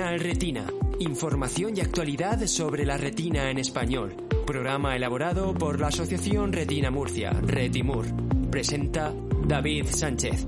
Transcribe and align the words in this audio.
Canal 0.00 0.20
Retina. 0.20 0.66
Información 1.00 1.76
y 1.76 1.80
actualidad 1.80 2.46
sobre 2.46 2.86
la 2.86 2.96
retina 2.96 3.50
en 3.50 3.58
español. 3.58 4.14
Programa 4.46 4.96
elaborado 4.96 5.52
por 5.52 5.78
la 5.78 5.88
Asociación 5.88 6.54
Retina 6.54 6.90
Murcia, 6.90 7.32
Retimur. 7.32 8.06
Presenta 8.50 9.12
David 9.46 9.84
Sánchez. 9.90 10.46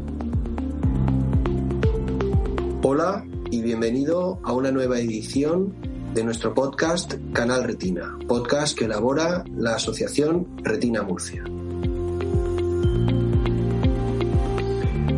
Hola 2.83 3.27
y 3.51 3.61
bienvenido 3.61 4.41
a 4.43 4.55
una 4.55 4.71
nueva 4.71 4.99
edición 4.99 5.75
de 6.15 6.25
nuestro 6.25 6.55
podcast 6.55 7.13
Canal 7.35 7.65
Retina, 7.65 8.19
podcast 8.27 8.75
que 8.77 8.87
elabora 8.87 9.45
la 9.55 9.75
Asociación 9.75 10.47
Retina 10.63 11.03
Murcia. 11.03 11.45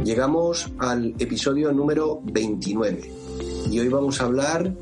Llegamos 0.02 0.72
al 0.80 1.14
episodio 1.20 1.70
número 1.70 2.20
29 2.24 3.23
y 3.74 3.80
hoy 3.80 3.88
vamos 3.88 4.20
a 4.20 4.26
hablar 4.26 4.72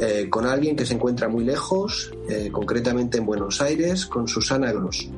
eh, 0.00 0.28
con 0.30 0.46
alguien 0.46 0.76
que 0.76 0.86
se 0.86 0.94
encuentra 0.94 1.28
muy 1.28 1.44
lejos, 1.44 2.12
eh, 2.28 2.48
concretamente 2.52 3.18
en 3.18 3.26
Buenos 3.26 3.60
Aires, 3.60 4.06
con 4.06 4.28
Susana 4.28 4.70
Grosso. 4.70 5.08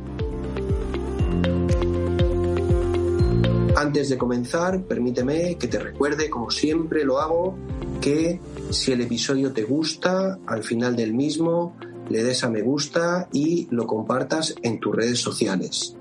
Antes 3.77 4.09
de 4.09 4.17
comenzar, 4.17 4.83
permíteme 4.85 5.57
que 5.59 5.69
te 5.69 5.79
recuerde, 5.79 6.31
como 6.31 6.51
siempre 6.51 7.05
lo 7.05 7.19
hago, 7.19 7.55
que 8.01 8.41
si 8.71 8.93
el 8.93 9.03
episodio 9.03 9.53
te 9.53 9.65
gusta, 9.65 10.39
al 10.47 10.65
final 10.65 10.97
del 10.97 11.13
mismo 11.13 11.77
le 12.09 12.25
des 12.25 12.43
a 12.45 12.49
me 12.49 12.63
gusta 12.63 13.29
y 13.31 13.69
lo 13.71 13.87
compartas 13.87 14.55
en 14.63 14.81
tus 14.81 14.97
redes 14.97 15.21
sociales. 15.21 15.95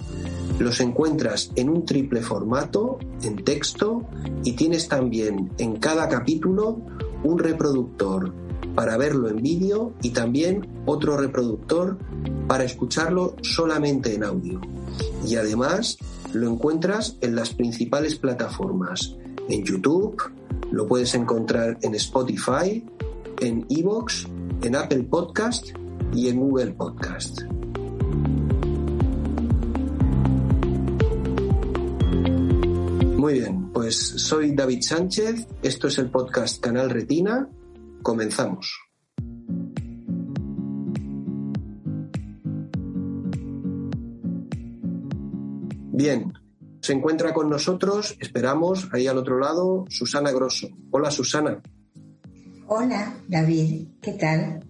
los 0.59 0.81
encuentras 0.81 1.51
en 1.55 1.69
un 1.69 1.85
triple 1.85 2.21
formato, 2.21 2.99
en 3.23 3.43
texto, 3.43 4.03
y 4.43 4.53
tienes 4.53 4.89
también 4.89 5.51
en 5.57 5.77
cada 5.77 6.09
capítulo 6.09 6.81
un 7.23 7.39
reproductor 7.39 8.33
para 8.75 8.97
verlo 8.97 9.29
en 9.29 9.38
vídeo 9.38 9.93
y 10.01 10.09
también 10.09 10.67
otro 10.85 11.15
reproductor 11.15 11.97
para 12.47 12.65
escucharlo 12.65 13.35
solamente 13.41 14.13
en 14.15 14.23
audio. 14.25 14.59
Y 15.25 15.35
además 15.35 15.97
lo 16.33 16.49
encuentras 16.49 17.15
en 17.21 17.35
las 17.35 17.53
principales 17.53 18.15
plataformas, 18.15 19.15
en 19.47 19.63
YouTube, 19.63 20.21
lo 20.71 20.88
puedes 20.88 21.15
encontrar 21.15 21.77
en 21.81 21.95
Spotify, 21.95 22.83
en 23.39 23.65
Evox 23.69 24.27
en 24.61 24.75
Apple 24.75 25.03
Podcast 25.03 25.67
y 26.13 26.29
en 26.29 26.39
Google 26.39 26.73
Podcast. 26.73 27.43
Muy 33.17 33.33
bien, 33.33 33.71
pues 33.71 33.95
soy 33.97 34.55
David 34.55 34.81
Sánchez, 34.81 35.47
esto 35.61 35.87
es 35.87 35.97
el 35.97 36.09
podcast 36.09 36.61
Canal 36.61 36.89
Retina, 36.89 37.49
comenzamos. 38.01 38.79
Bien, 45.91 46.33
se 46.81 46.93
encuentra 46.93 47.33
con 47.33 47.49
nosotros, 47.49 48.15
esperamos, 48.19 48.87
ahí 48.93 49.07
al 49.07 49.17
otro 49.17 49.37
lado, 49.37 49.85
Susana 49.89 50.31
Grosso. 50.31 50.69
Hola 50.91 51.11
Susana. 51.11 51.61
Hola, 52.72 53.18
David, 53.28 53.88
¿qué 54.00 54.12
tal? 54.12 54.63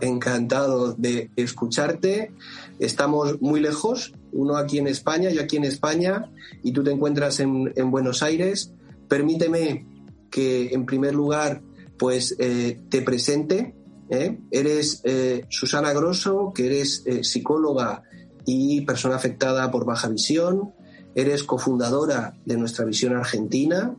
Encantado 0.00 0.94
de 0.94 1.30
escucharte. 1.36 2.32
Estamos 2.80 3.40
muy 3.40 3.60
lejos, 3.60 4.14
uno 4.32 4.56
aquí 4.56 4.78
en 4.78 4.88
España, 4.88 5.30
yo 5.30 5.42
aquí 5.42 5.56
en 5.56 5.62
España, 5.62 6.28
y 6.64 6.72
tú 6.72 6.82
te 6.82 6.90
encuentras 6.90 7.38
en, 7.38 7.72
Buenos 7.92 8.24
Aires. 8.24 8.72
Permíteme 9.06 9.86
que, 10.28 10.74
en 10.74 10.86
primer 10.86 11.14
lugar, 11.14 11.62
pues 11.96 12.34
eh, 12.40 12.80
te 12.88 13.02
presente. 13.02 13.76
¿eh? 14.10 14.40
Eres 14.50 15.02
eh, 15.04 15.44
Susana 15.48 15.92
Grosso, 15.92 16.50
que 16.52 16.66
eres 16.66 17.04
psicóloga 17.22 18.02
y 18.44 18.80
persona 18.80 19.14
afectada 19.14 19.70
por 19.70 19.84
baja 19.84 20.08
visión. 20.08 20.72
Eres 21.14 21.44
cofundadora 21.44 22.36
de 22.44 22.56
Nuestra 22.56 22.84
Visión 22.84 23.14
Argentina, 23.14 23.94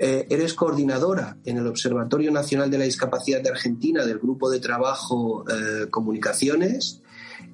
eh, 0.00 0.28
eres 0.30 0.54
coordinadora 0.54 1.38
en 1.44 1.56
el 1.56 1.66
Observatorio 1.66 2.30
Nacional 2.30 2.70
de 2.70 2.78
la 2.78 2.84
Discapacidad 2.84 3.42
de 3.42 3.50
Argentina 3.50 4.06
del 4.06 4.20
Grupo 4.20 4.48
de 4.48 4.60
Trabajo 4.60 5.44
eh, 5.50 5.90
Comunicaciones 5.90 7.02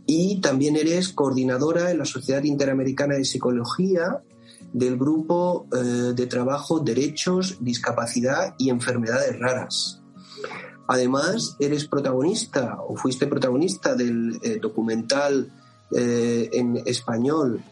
y 0.04 0.42
también 0.42 0.76
eres 0.76 1.08
coordinadora 1.08 1.90
en 1.90 1.98
la 1.98 2.04
Sociedad 2.04 2.42
Interamericana 2.42 3.14
de 3.14 3.24
Psicología 3.24 4.22
del 4.74 4.98
Grupo 4.98 5.66
eh, 5.72 6.12
de 6.14 6.26
Trabajo 6.26 6.80
Derechos, 6.80 7.56
Discapacidad 7.60 8.54
y 8.58 8.68
Enfermedades 8.68 9.38
Raras. 9.38 10.02
Además, 10.86 11.56
eres 11.60 11.88
protagonista 11.88 12.76
o 12.86 12.94
fuiste 12.94 13.26
protagonista 13.26 13.94
del 13.94 14.38
documental 14.60 15.50
en 15.90 16.82
español 16.84 17.62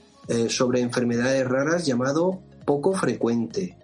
sobre 0.49 0.81
enfermedades 0.81 1.47
raras 1.47 1.85
llamado 1.85 2.41
Poco 2.65 2.95
Frecuente 2.95 3.77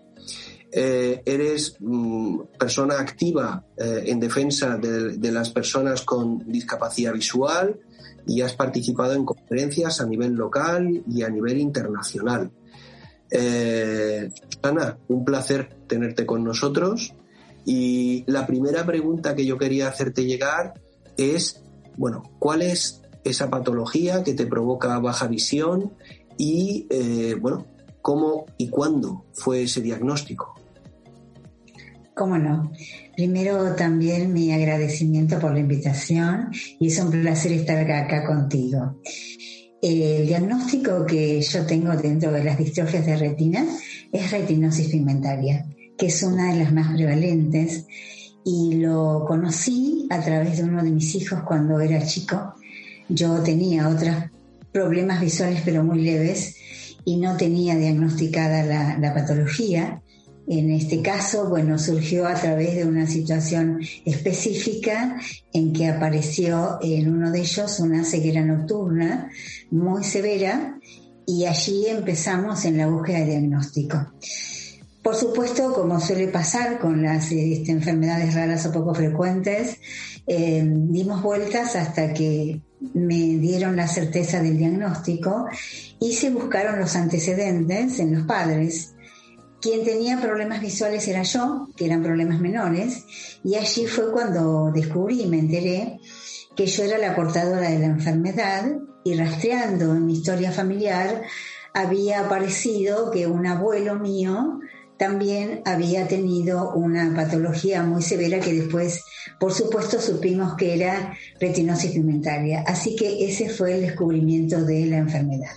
eh, 0.71 1.23
eres 1.25 1.77
mm, 1.81 2.41
persona 2.59 3.01
activa 3.01 3.65
eh, 3.77 4.05
en 4.07 4.21
defensa 4.21 4.77
de, 4.77 5.33
las 5.33 5.51
personas 5.51 6.03
con 6.03 6.51
discapacidad 6.51 7.15
visual 7.15 7.79
y 8.27 8.43
has 8.43 8.55
participado 8.55 9.15
en 9.15 9.25
conferencias 9.25 10.01
a 10.01 10.07
nivel 10.07 10.35
local 10.35 11.03
y 11.09 11.23
a 11.23 11.31
nivel 11.31 11.59
internacional. 11.59 12.51
Eh, 13.31 14.31
Ana, 14.63 14.99
un 15.09 15.25
placer 15.25 15.69
tenerte 15.87 16.27
con 16.27 16.45
nosotros. 16.45 17.15
Y 17.65 18.25
la 18.27 18.47
primera 18.47 18.85
pregunta 18.87 19.35
que 19.35 19.45
yo 19.45 19.59
quería 19.59 19.89
hacerte 19.89 20.25
llegar 20.25 20.75
es, 21.17 21.63
bueno, 21.97 22.23
¿cuál 22.39 22.63
es 22.63 23.03
esa 23.25 23.51
patología 23.51 24.23
que 24.23 24.35
te 24.35 24.47
provoca 24.47 24.99
baja 24.99 25.27
visión 25.27 25.93
y, 26.39 26.87
eh, 26.91 27.37
bueno, 27.39 27.67
cómo 28.01 28.47
y 28.57 28.69
cuándo 28.69 29.25
fue 29.35 29.65
ese 29.65 29.83
diagnóstico? 29.83 30.58
Cómo 32.19 32.37
no. 32.37 32.73
Primero 33.17 33.77
también 33.77 34.33
mi 34.33 34.53
agradecimiento 34.53 35.39
por 35.39 35.53
la 35.53 35.61
invitación 35.61 36.51
y 36.81 36.89
es 36.89 36.99
un 36.99 37.13
placer 37.13 37.53
estar 37.53 37.79
acá, 37.91 38.25
contigo. 38.27 39.01
El 39.81 40.27
diagnóstico 40.27 41.07
que 41.07 41.41
yo 41.41 41.65
tengo 41.65 41.95
dentro 41.97 42.33
de 42.33 42.43
las 42.43 42.59
distrofias 42.59 43.07
de 43.07 43.17
retina 43.17 43.65
es 44.11 44.33
retinosis 44.33 44.89
pigmentaria, 44.89 45.65
que 45.97 46.07
es 46.07 46.23
una 46.25 46.53
de 46.53 46.59
las 46.59 46.73
más 46.73 46.93
prevalentes 46.93 47.87
y 48.45 48.75
lo 48.75 49.25
conocí 49.25 50.09
a 50.11 50.21
través 50.21 50.57
de 50.59 50.65
uno 50.65 50.83
de 50.83 50.91
mis 50.91 51.15
hijos 51.15 51.43
cuando 51.47 51.79
era 51.79 52.05
chico 52.05 52.55
yo 53.09 53.43
tenía 53.43 53.89
otros 53.89 54.15
problemas 54.73 55.21
visuales 55.21 55.63
pero 55.65 55.83
muy 55.83 56.03
leves 56.03 56.57
y 57.05 57.17
no 57.17 57.37
tenía 57.37 57.75
diagnosticada 57.75 58.99
la, 58.99 59.15
patología. 59.15 60.03
En 60.51 60.71
este 60.71 61.03
caso, 61.03 61.49
bueno, 61.49 61.79
surgió 61.79 62.27
a 62.27 62.35
través 62.35 62.75
de 62.75 62.87
una 62.87 63.07
situación 63.07 63.81
específica 64.07 65.21
en 65.53 65.75
que 65.75 65.89
apareció 65.89 66.79
en 66.81 67.13
uno 67.13 67.31
de 67.31 67.41
ellos 67.41 67.79
una 67.81 68.03
ceguera 68.03 68.43
nocturna 68.43 69.31
muy 69.71 70.05
severa 70.05 70.79
y 71.27 71.45
allí 71.45 71.87
empezamos 71.89 72.65
en 72.65 72.79
la 72.79 72.87
búsqueda 72.87 73.19
de 73.19 73.27
diagnóstico. 73.27 74.13
Por 75.03 75.15
supuesto, 75.15 75.75
como 75.75 76.01
suele 76.01 76.29
pasar 76.29 76.79
con 76.79 77.03
las 77.03 77.31
este, 77.31 77.71
enfermedades 77.71 78.35
raras 78.35 78.65
o 78.65 78.73
poco 78.73 78.95
frecuentes, 78.95 79.77
eh, 80.27 80.63
dimos 80.67 81.23
vueltas 81.23 81.77
hasta 81.77 82.15
que 82.15 82.61
me 82.95 83.37
dieron 83.39 83.77
la 83.77 83.87
certeza 83.87 84.43
del 84.43 84.57
diagnóstico 84.57 85.47
y 86.01 86.15
se 86.15 86.31
buscaron 86.31 86.79
los 86.79 86.97
antecedentes 86.97 87.99
en 87.99 88.15
los 88.15 88.27
padres. 88.27 88.95
Quien 89.61 89.85
tenía 89.85 90.21
problemas 90.21 90.61
visuales 90.61 91.07
era 91.09 91.23
yo, 91.23 91.69
que 91.77 91.87
eran 91.87 92.03
problemas 92.03 92.41
menores, 92.41 93.05
y 93.43 93.57
allí 93.57 93.87
fue 93.87 94.13
cuando 94.13 94.71
descubrí 94.73 95.23
y 95.23 95.27
me 95.27 95.39
enteré 95.39 95.99
que 96.55 96.67
yo 96.67 96.85
era 96.85 96.99
la 96.99 97.15
portadora 97.15 97.69
de 97.71 97.79
la 97.79 97.87
enfermedad 97.87 98.65
y 99.05 99.15
rastreando 99.15 99.95
en 99.95 100.07
mi 100.07 100.15
historia 100.15 100.53
familiar 100.53 101.23
había 101.75 102.21
aparecido 102.27 103.11
que 103.11 103.27
un 103.27 103.47
abuelo 103.47 103.97
mío 103.97 104.61
también 104.99 105.63
había 105.65 106.09
tenido 106.09 106.73
una 106.75 107.15
patología 107.15 107.85
muy 107.85 108.03
severa 108.03 108.41
que 108.41 108.53
después, 108.53 109.05
por 109.39 109.53
supuesto, 109.53 110.01
supimos 110.01 110.57
que 110.57 110.75
era 110.75 111.17
retinosis 111.41 111.93
pigmentaria. 111.93 112.65
Así 112.67 112.97
que 112.97 113.25
ese 113.25 113.49
fue 113.49 113.75
el 113.75 113.83
descubrimiento 113.83 114.65
de 114.65 114.87
la 114.87 114.97
enfermedad. 114.97 115.53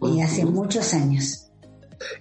Y 0.00 0.22
hace 0.22 0.46
muchos 0.46 0.94
años. 0.94 1.50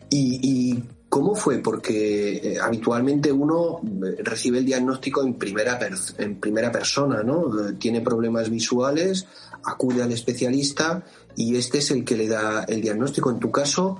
¿Y, 0.09 0.83
cómo 1.11 1.35
fue? 1.35 1.59
Porque 1.59 2.37
eh, 2.37 2.57
habitualmente 2.57 3.33
uno 3.33 3.81
eh, 3.83 4.23
recibe 4.23 4.59
el 4.59 4.65
diagnóstico 4.65 5.21
en 5.21 5.33
primera, 5.33 5.77
en 6.17 6.39
primera 6.39 6.71
persona, 6.71 7.21
¿no? 7.21 7.51
Tiene 7.77 7.99
problemas 7.99 8.49
visuales, 8.49 9.27
acude 9.65 10.01
al 10.01 10.13
especialista 10.13 11.03
y 11.35 11.57
este 11.57 11.79
es 11.79 11.91
el 11.91 12.05
que 12.05 12.15
le 12.15 12.29
da 12.29 12.63
el 12.63 12.79
diagnóstico. 12.79 13.29
En 13.29 13.39
tu 13.39 13.51
caso, 13.51 13.97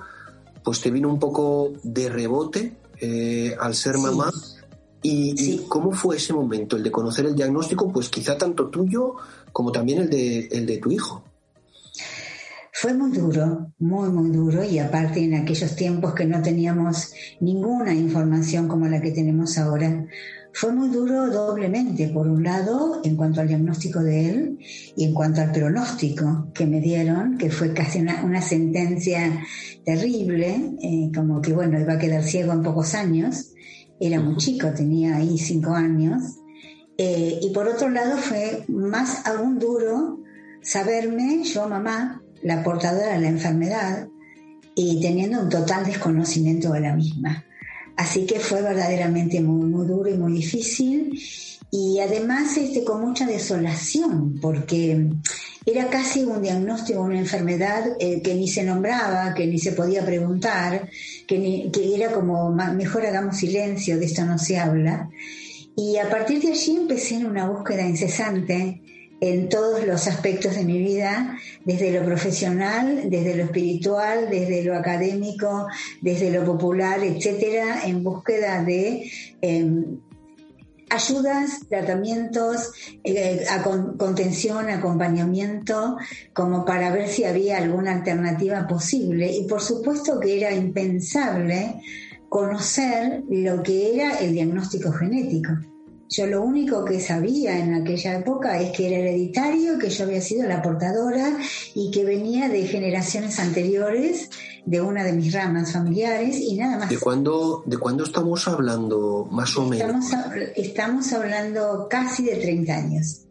pues 0.63 0.79
te 0.79 0.89
vino 0.89 1.09
un 1.09 1.19
poco 1.19 1.73
de 1.83 2.07
rebote 2.07 2.77
eh, 3.01 3.57
al 3.59 3.75
ser 3.75 3.97
mamá. 3.97 4.31
Y, 5.03 5.65
cómo 5.67 5.91
fue 5.91 6.15
ese 6.15 6.31
momento, 6.31 6.77
el 6.77 6.83
de 6.83 6.91
conocer 6.91 7.25
el 7.25 7.35
diagnóstico, 7.35 7.91
pues 7.91 8.07
quizá 8.07 8.37
tanto 8.37 8.69
tuyo 8.69 9.15
como 9.51 9.73
también 9.73 10.03
el 10.03 10.09
de, 10.09 10.47
el 10.49 10.65
de 10.65 10.77
tu 10.77 10.91
hijo? 10.91 11.23
Fue 12.81 12.95
muy 12.95 13.11
duro, 13.11 13.71
muy, 13.77 14.09
muy 14.09 14.31
duro, 14.31 14.63
y 14.63 14.79
aparte 14.79 15.23
en 15.23 15.35
aquellos 15.35 15.75
tiempos 15.75 16.15
que 16.15 16.25
no 16.25 16.41
teníamos 16.41 17.13
ninguna 17.39 17.93
información 17.93 18.67
como 18.67 18.87
la 18.87 18.99
que 18.99 19.11
tenemos 19.11 19.59
ahora, 19.59 20.07
fue 20.51 20.71
muy 20.71 20.89
duro 20.89 21.29
doblemente, 21.29 22.07
por 22.07 22.27
un 22.27 22.41
lado, 22.41 23.01
en 23.03 23.15
cuanto 23.15 23.39
al 23.39 23.49
diagnóstico 23.49 23.99
de 23.99 24.29
él 24.29 24.57
y 24.97 25.03
en 25.03 25.13
cuanto 25.13 25.41
al 25.41 25.51
pronóstico 25.51 26.47
que 26.55 26.65
me 26.65 26.81
dieron, 26.81 27.37
que 27.37 27.51
fue 27.51 27.71
casi 27.71 27.99
una, 27.99 28.41
sentencia 28.41 29.45
terrible, 29.85 30.75
eh, 30.81 31.11
como 31.13 31.39
que, 31.39 31.53
bueno, 31.53 31.79
iba 31.79 31.93
a 31.93 31.99
quedar 31.99 32.23
ciego 32.23 32.51
en 32.51 32.63
pocos 32.63 32.95
años. 32.95 33.53
Era 33.99 34.19
muy 34.19 34.37
chico, 34.37 34.71
tenía 34.75 35.17
ahí 35.17 35.37
cinco 35.37 35.75
años. 35.75 36.23
Eh, 36.97 37.41
y 37.43 37.53
por 37.53 37.67
otro 37.67 37.91
lado 37.91 38.17
fue 38.17 38.65
más 38.69 39.27
aún 39.27 39.59
duro 39.59 40.23
saberme, 40.63 41.43
yo 41.43 41.69
mamá, 41.69 42.23
la 42.43 42.63
portadora 42.63 43.13
de 43.13 43.19
la 43.19 43.29
enfermedad, 43.29 44.07
y 44.75 44.99
teniendo 45.01 45.41
un 45.41 45.49
total 45.49 45.85
desconocimiento 45.85 46.71
de 46.71 46.79
la 46.81 46.95
misma. 46.95 47.45
Así 47.97 48.25
que 48.25 48.39
fue 48.39 48.61
verdaderamente 48.61 49.41
muy, 49.41 49.67
muy 49.67 49.85
duro 49.85 50.09
y 50.09 50.17
muy 50.17 50.33
difícil 50.33 51.19
y 51.69 51.99
además 51.99 52.57
este, 52.57 52.83
con 52.83 53.01
mucha 53.01 53.25
desolación 53.25 54.39
porque 54.41 55.09
era 55.65 55.87
casi 55.89 56.23
un 56.23 56.41
diagnóstico, 56.41 57.01
una 57.01 57.19
enfermedad 57.19 57.83
eh, 57.99 58.21
que 58.21 58.33
ni 58.33 58.47
se 58.47 58.63
nombraba, 58.63 59.33
que 59.33 59.45
ni 59.45 59.59
se 59.59 59.73
podía 59.73 60.03
preguntar, 60.05 60.89
que, 61.27 61.69
que 61.71 61.95
era 61.95 62.11
como 62.11 62.51
mejor 62.51 63.05
hagamos 63.05 63.37
silencio, 63.37 63.99
de 63.99 64.05
esto 64.05 64.25
no 64.25 64.37
se 64.39 64.57
habla. 64.57 65.09
Y 65.77 65.97
a 65.97 66.09
partir 66.09 66.41
de 66.41 66.51
allí 66.51 66.75
empecé 66.75 67.15
en 67.15 67.27
una 67.27 67.47
búsqueda 67.47 67.87
incesante 67.87 68.80
en 69.21 69.49
todos 69.49 69.85
los 69.85 70.07
aspectos 70.07 70.55
de 70.55 70.65
mi 70.65 70.79
vida, 70.79 71.37
desde 71.63 71.91
lo 71.91 72.03
profesional, 72.03 73.03
desde 73.05 73.35
lo 73.35 73.43
espiritual, 73.43 74.27
desde 74.31 74.63
lo 74.63 74.75
académico, 74.75 75.67
desde 76.01 76.31
lo 76.31 76.43
popular, 76.43 77.03
etcétera, 77.03 77.85
en 77.85 78.03
búsqueda 78.03 78.63
de 78.63 79.11
em, 79.41 79.99
ayudas, 80.89 81.67
tratamientos, 81.69 82.71
eh, 83.03 83.45
contención, 83.97 84.69
acompañamiento, 84.69 85.97
como 86.33 86.65
para 86.65 86.91
ver 86.91 87.07
si 87.07 87.23
había 87.23 87.59
alguna 87.59 87.93
alternativa 87.93 88.67
posible. 88.67 89.31
Y 89.31 89.45
por 89.47 89.61
supuesto 89.61 90.19
que 90.19 90.37
era 90.37 90.51
impensable 90.51 91.79
conocer 92.27 93.23
lo 93.29 93.61
que 93.61 93.93
era 93.93 94.19
el 94.19 94.33
diagnóstico 94.33 94.91
genético. 94.91 95.70
Yo 96.11 96.27
lo 96.27 96.43
único 96.43 96.83
que 96.83 96.99
sabía 96.99 97.57
en 97.57 97.73
aquella 97.73 98.17
época 98.17 98.59
es 98.59 98.75
que 98.75 98.87
era 98.87 98.97
hereditario, 98.97 99.79
que 99.79 99.89
yo 99.89 100.03
había 100.03 100.19
sido 100.19 100.45
la 100.45 100.61
portadora 100.61 101.37
y 101.73 101.89
que 101.89 102.03
venía 102.03 102.49
de 102.49 102.67
generaciones 102.67 103.39
anteriores 103.39 104.29
de 104.65 104.81
una 104.81 105.05
de 105.05 105.13
mis 105.13 105.31
ramas 105.31 105.71
familiares 105.71 106.37
y 106.37 106.57
nada 106.57 106.79
más. 106.79 106.89
¿De 106.89 106.99
cuándo, 106.99 107.63
de 107.65 107.77
cuándo 107.77 108.03
estamos 108.03 108.45
hablando 108.49 109.25
más 109.31 109.55
o 109.55 109.65
menos? 109.65 110.07
Estamos 110.57 111.13
hablando 111.13 111.87
casi 111.89 112.25
de 112.25 112.35
30 112.35 112.75
años. 112.75 113.21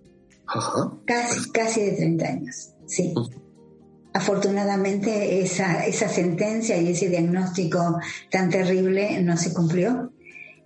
Ajá. 0.46 0.90
Casi, 1.04 1.50
casi 1.50 1.82
de 1.82 1.92
30 1.92 2.26
años, 2.26 2.70
sí. 2.86 3.12
Afortunadamente 4.14 5.42
esa, 5.42 5.84
esa 5.84 6.08
sentencia 6.08 6.80
y 6.80 6.88
ese 6.88 7.10
diagnóstico 7.10 7.98
tan 8.30 8.48
terrible 8.48 9.22
no 9.22 9.36
se 9.36 9.52
cumplió 9.52 10.12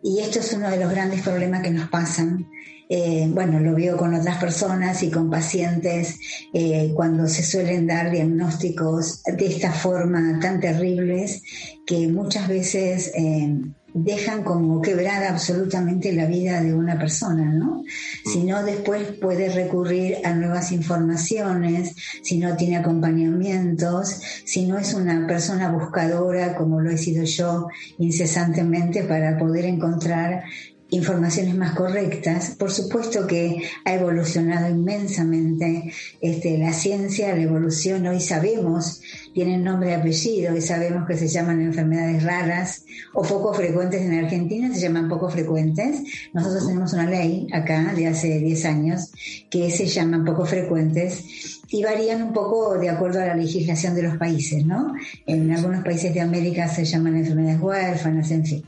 y 0.04 0.20
esto 0.20 0.38
es 0.38 0.52
uno 0.52 0.70
de 0.70 0.76
los 0.76 0.90
grandes 0.90 1.22
problemas 1.22 1.62
que 1.62 1.70
nos 1.70 1.88
pasan. 1.88 2.46
Eh, 2.90 3.26
bueno, 3.30 3.58
lo 3.58 3.74
veo 3.74 3.96
con 3.96 4.12
otras 4.12 4.36
personas 4.36 5.02
y 5.02 5.10
con 5.10 5.30
pacientes 5.30 6.18
eh, 6.52 6.92
cuando 6.94 7.26
se 7.26 7.42
suelen 7.42 7.86
dar 7.86 8.10
diagnósticos 8.10 9.22
de 9.22 9.46
esta 9.46 9.72
forma 9.72 10.38
tan 10.40 10.60
terribles 10.60 11.42
que 11.86 12.06
muchas 12.08 12.48
veces 12.48 13.12
eh, 13.14 13.56
dejan 13.94 14.42
como 14.42 14.82
quebrada 14.82 15.30
absolutamente 15.30 16.12
la 16.12 16.26
vida 16.26 16.60
de 16.60 16.74
una 16.74 16.98
persona, 16.98 17.44
¿no? 17.52 17.84
Mm. 18.24 18.28
Si 18.28 18.42
no, 18.42 18.64
después 18.64 19.12
puede 19.20 19.48
recurrir 19.50 20.16
a 20.24 20.34
nuevas 20.34 20.72
informaciones, 20.72 21.94
si 22.22 22.38
no 22.38 22.56
tiene 22.56 22.76
acompañamientos, 22.76 24.20
si 24.44 24.66
no 24.66 24.78
es 24.78 24.94
una 24.94 25.26
persona 25.28 25.70
buscadora 25.70 26.56
como 26.56 26.80
lo 26.80 26.90
he 26.90 26.98
sido 26.98 27.22
yo 27.24 27.68
incesantemente 27.98 29.04
para 29.04 29.38
poder 29.38 29.64
encontrar 29.64 30.42
informaciones 30.90 31.56
más 31.56 31.72
correctas. 31.72 32.56
Por 32.58 32.70
supuesto 32.70 33.26
que 33.26 33.62
ha 33.84 33.94
evolucionado 33.94 34.68
inmensamente 34.68 35.92
este, 36.20 36.58
la 36.58 36.72
ciencia, 36.72 37.34
la 37.34 37.42
evolución. 37.42 38.06
Hoy 38.06 38.20
sabemos, 38.20 39.00
tienen 39.34 39.64
nombre 39.64 39.90
y 39.90 39.94
apellido, 39.94 40.56
y 40.56 40.62
sabemos 40.62 41.06
que 41.06 41.16
se 41.16 41.26
llaman 41.26 41.60
enfermedades 41.60 42.22
raras 42.22 42.84
o 43.12 43.22
poco 43.22 43.52
frecuentes 43.52 44.00
en 44.00 44.24
Argentina, 44.24 44.72
se 44.72 44.80
llaman 44.80 45.08
poco 45.08 45.28
frecuentes. 45.28 46.02
Nosotros 46.32 46.66
tenemos 46.66 46.92
una 46.92 47.10
ley 47.10 47.48
acá 47.52 47.92
de 47.94 48.06
hace 48.06 48.38
10 48.38 48.64
años 48.64 49.10
que 49.50 49.70
se 49.70 49.86
llaman 49.86 50.24
poco 50.24 50.46
frecuentes 50.46 51.60
y 51.68 51.82
varían 51.82 52.22
un 52.22 52.32
poco 52.32 52.78
de 52.78 52.88
acuerdo 52.88 53.20
a 53.20 53.26
la 53.26 53.34
legislación 53.34 53.96
de 53.96 54.04
los 54.04 54.16
países, 54.16 54.64
¿no? 54.64 54.94
En 55.26 55.50
algunos 55.50 55.82
países 55.82 56.14
de 56.14 56.20
América 56.20 56.68
se 56.68 56.84
llaman 56.84 57.16
enfermedades 57.16 57.60
huérfanas, 57.60 58.30
en 58.30 58.46
fin. 58.46 58.64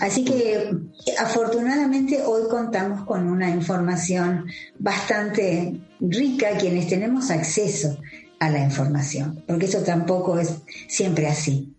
Así 0.00 0.22
que 0.22 0.70
afortunadamente 1.18 2.22
hoy 2.22 2.42
contamos 2.50 3.06
con 3.06 3.26
una 3.26 3.48
información 3.48 4.44
bastante 4.78 5.80
rica 6.00 6.58
quienes 6.58 6.88
tenemos 6.88 7.30
acceso 7.30 7.98
a 8.40 8.50
la 8.50 8.64
información, 8.64 9.44
porque 9.46 9.66
eso 9.66 9.82
tampoco 9.82 10.38
es 10.38 10.56
siempre 10.88 11.28
así. 11.28 11.72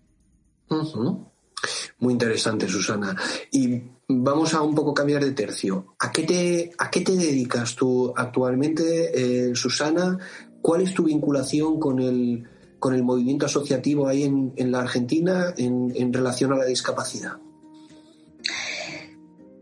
Muy 1.99 2.13
interesante, 2.13 2.67
Susana. 2.67 3.15
Y 3.51 3.81
vamos 4.07 4.53
a 4.53 4.61
un 4.61 4.73
poco 4.73 4.93
cambiar 4.93 5.23
de 5.23 5.31
tercio. 5.31 5.95
¿A 5.99 6.11
qué 6.11 6.23
te, 6.23 6.71
a 6.77 6.89
qué 6.89 7.01
te 7.01 7.13
dedicas 7.13 7.75
tú 7.75 8.13
actualmente, 8.15 9.49
eh, 9.49 9.55
Susana? 9.55 10.17
¿Cuál 10.61 10.81
es 10.81 10.93
tu 10.93 11.03
vinculación 11.03 11.79
con 11.79 11.99
el, 11.99 12.47
con 12.79 12.93
el 12.93 13.03
movimiento 13.03 13.47
asociativo 13.47 14.07
ahí 14.07 14.23
en, 14.23 14.53
en 14.55 14.71
la 14.71 14.81
Argentina 14.81 15.53
en, 15.57 15.91
en 15.95 16.13
relación 16.13 16.53
a 16.53 16.57
la 16.57 16.65
discapacidad? 16.65 17.37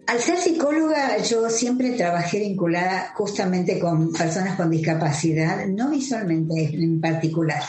Al 0.10 0.20
ser 0.20 0.40
psicóloga, 0.40 1.20
yo 1.20 1.52
siempre 1.52 1.92
trabajé 1.92 2.40
vinculada 2.40 3.14
justamente 3.14 3.78
con 3.78 4.12
personas 4.12 4.56
con 4.56 4.72
discapacidad, 4.72 5.68
no 5.68 5.92
visualmente 5.92 6.72
en 6.74 7.00
particular. 7.00 7.62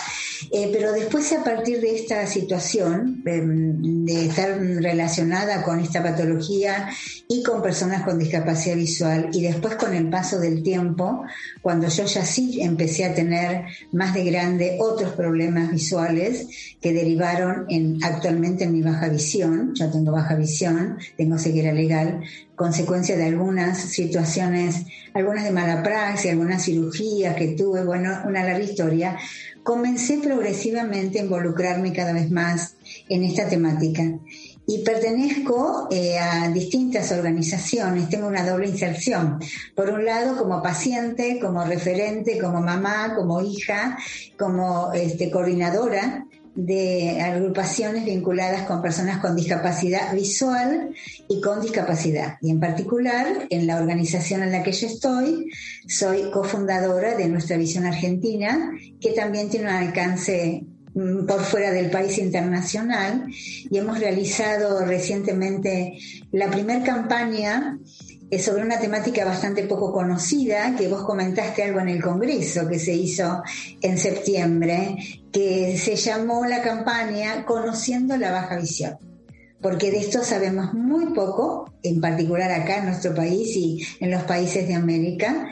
Eh, 0.51 0.71
pero 0.73 0.93
después, 0.93 1.33
a 1.33 1.45
partir 1.45 1.81
de 1.81 1.97
esta 1.97 2.27
situación, 2.27 3.23
em, 3.27 4.05
de 4.05 4.27
estar 4.27 4.59
relacionada 4.61 5.63
con 5.63 5.81
esta 5.81 6.03
patología 6.03 6.89
y 7.29 7.43
con 7.43 7.63
personas 7.63 8.03
con 8.03 8.19
discapacidad 8.19 8.77
visual, 8.77 9.31
y 9.33 9.43
después 9.43 9.77
con 9.77 9.95
el 9.95 10.09
paso 10.09 10.39
del 10.39 10.63
tiempo, 10.63 11.23
cuando 11.63 11.89
yo 11.89 12.05
ya 12.05 12.25
sí 12.25 12.61
empecé 12.61 13.05
a 13.05 13.15
tener 13.15 13.65
más 13.93 14.15
de 14.15 14.25
grande 14.25 14.79
otros 14.81 15.13
problemas 15.13 15.71
visuales 15.71 16.47
que 16.81 16.93
derivaron 16.93 17.67
en 17.69 18.03
actualmente 18.03 18.65
en 18.65 18.73
mi 18.73 18.83
baja 18.83 19.09
visión, 19.09 19.75
yo 19.75 19.91
tengo 19.91 20.13
baja 20.13 20.35
visión, 20.35 20.99
tengo 21.17 21.39
ceguera 21.39 21.73
legal, 21.73 22.21
consecuencia 22.61 23.17
de 23.17 23.25
algunas 23.25 23.79
situaciones, 23.79 24.85
algunas 25.15 25.45
de 25.45 25.51
mala 25.51 25.83
praxis, 25.83 26.31
algunas 26.31 26.63
cirugías 26.63 27.35
que 27.35 27.55
tuve, 27.57 27.83
bueno, 27.87 28.19
una 28.27 28.45
larga 28.45 28.63
historia, 28.63 29.17
comencé 29.63 30.19
progresivamente 30.19 31.19
a 31.19 31.23
involucrarme 31.23 31.95
cada 31.95 32.13
vez 32.13 32.31
más 32.31 32.77
en 33.09 33.25
esta 33.25 33.49
temática. 33.49 34.03
Y 34.67 34.85
pertenezco 34.85 35.89
eh, 35.91 36.19
a 36.19 36.51
distintas 36.51 37.11
organizaciones, 37.13 38.11
tengo 38.11 38.27
una 38.27 38.47
doble 38.47 38.69
inserción. 38.69 39.39
Por 39.75 39.89
un 39.89 40.05
lado, 40.05 40.37
como 40.37 40.63
paciente, 40.63 41.39
como 41.41 41.65
referente, 41.65 42.39
como 42.39 42.61
mamá, 42.61 43.15
como 43.17 43.41
hija, 43.41 43.97
como 44.39 44.93
este, 44.93 45.31
coordinadora 45.31 46.27
de 46.67 47.21
agrupaciones 47.23 48.05
vinculadas 48.05 48.63
con 48.63 48.83
personas 48.83 49.19
con 49.19 49.35
discapacidad 49.35 50.15
visual 50.15 50.95
y 51.29 51.41
con 51.41 51.63
discapacidad. 51.63 52.37
Y 52.43 52.51
en 52.51 52.61
particular, 52.61 53.27
en 53.49 53.67
la 53.67 53.77
organización 53.77 54.43
en 54.43 54.53
la 54.53 54.63
que 54.63 54.73
yo 54.73 54.87
estoy, 54.87 55.47
soy 55.89 56.31
cofundadora 56.31 57.17
de 57.17 57.29
Nuestra 57.29 57.57
Visión 57.57 57.87
Argentina, 57.87 58.73
que 59.01 59.13
también 59.13 59.49
tiene 59.49 59.69
un 59.69 59.75
alcance 59.75 60.65
mm, 60.95 61.25
por 61.25 61.41
fuera 61.45 61.71
del 61.71 61.91
país 61.91 62.19
internacional 62.19 63.25
y 63.71 63.79
hemos 63.79 63.99
realizado 63.99 64.85
recientemente 64.85 65.97
la 66.31 66.51
primera 66.51 66.85
campaña 66.85 67.79
sobre 68.39 68.63
una 68.63 68.79
temática 68.79 69.25
bastante 69.25 69.65
poco 69.65 69.93
conocida, 69.93 70.77
que 70.77 70.89
vos 70.89 71.03
comentaste 71.03 71.65
algo 71.65 71.81
en 71.81 71.89
el 71.89 72.03
Congreso 72.03 72.69
que 72.69 72.79
se 72.79 72.95
hizo 72.95 73.43
en 73.83 73.99
septiembre, 73.99 74.97
que 75.33 75.77
se 75.77 75.97
llamó 75.97 76.45
la 76.47 76.63
campaña 76.63 77.45
Conociendo 77.45 78.17
la 78.17 78.31
Baja 78.31 78.57
Visión. 78.57 78.99
Porque 79.61 79.91
de 79.91 79.99
esto 79.99 80.25
sabemos 80.25 80.73
muy 80.73 81.07
poco, 81.07 81.75
en 81.83 82.01
particular 82.01 82.51
acá 82.51 82.79
en 82.79 82.87
nuestro 82.87 83.15
país 83.15 83.55
y 83.57 83.85
en 84.01 84.11
los 84.11 84.23
países 84.23 84.67
de 84.67 84.75
América, 84.75 85.49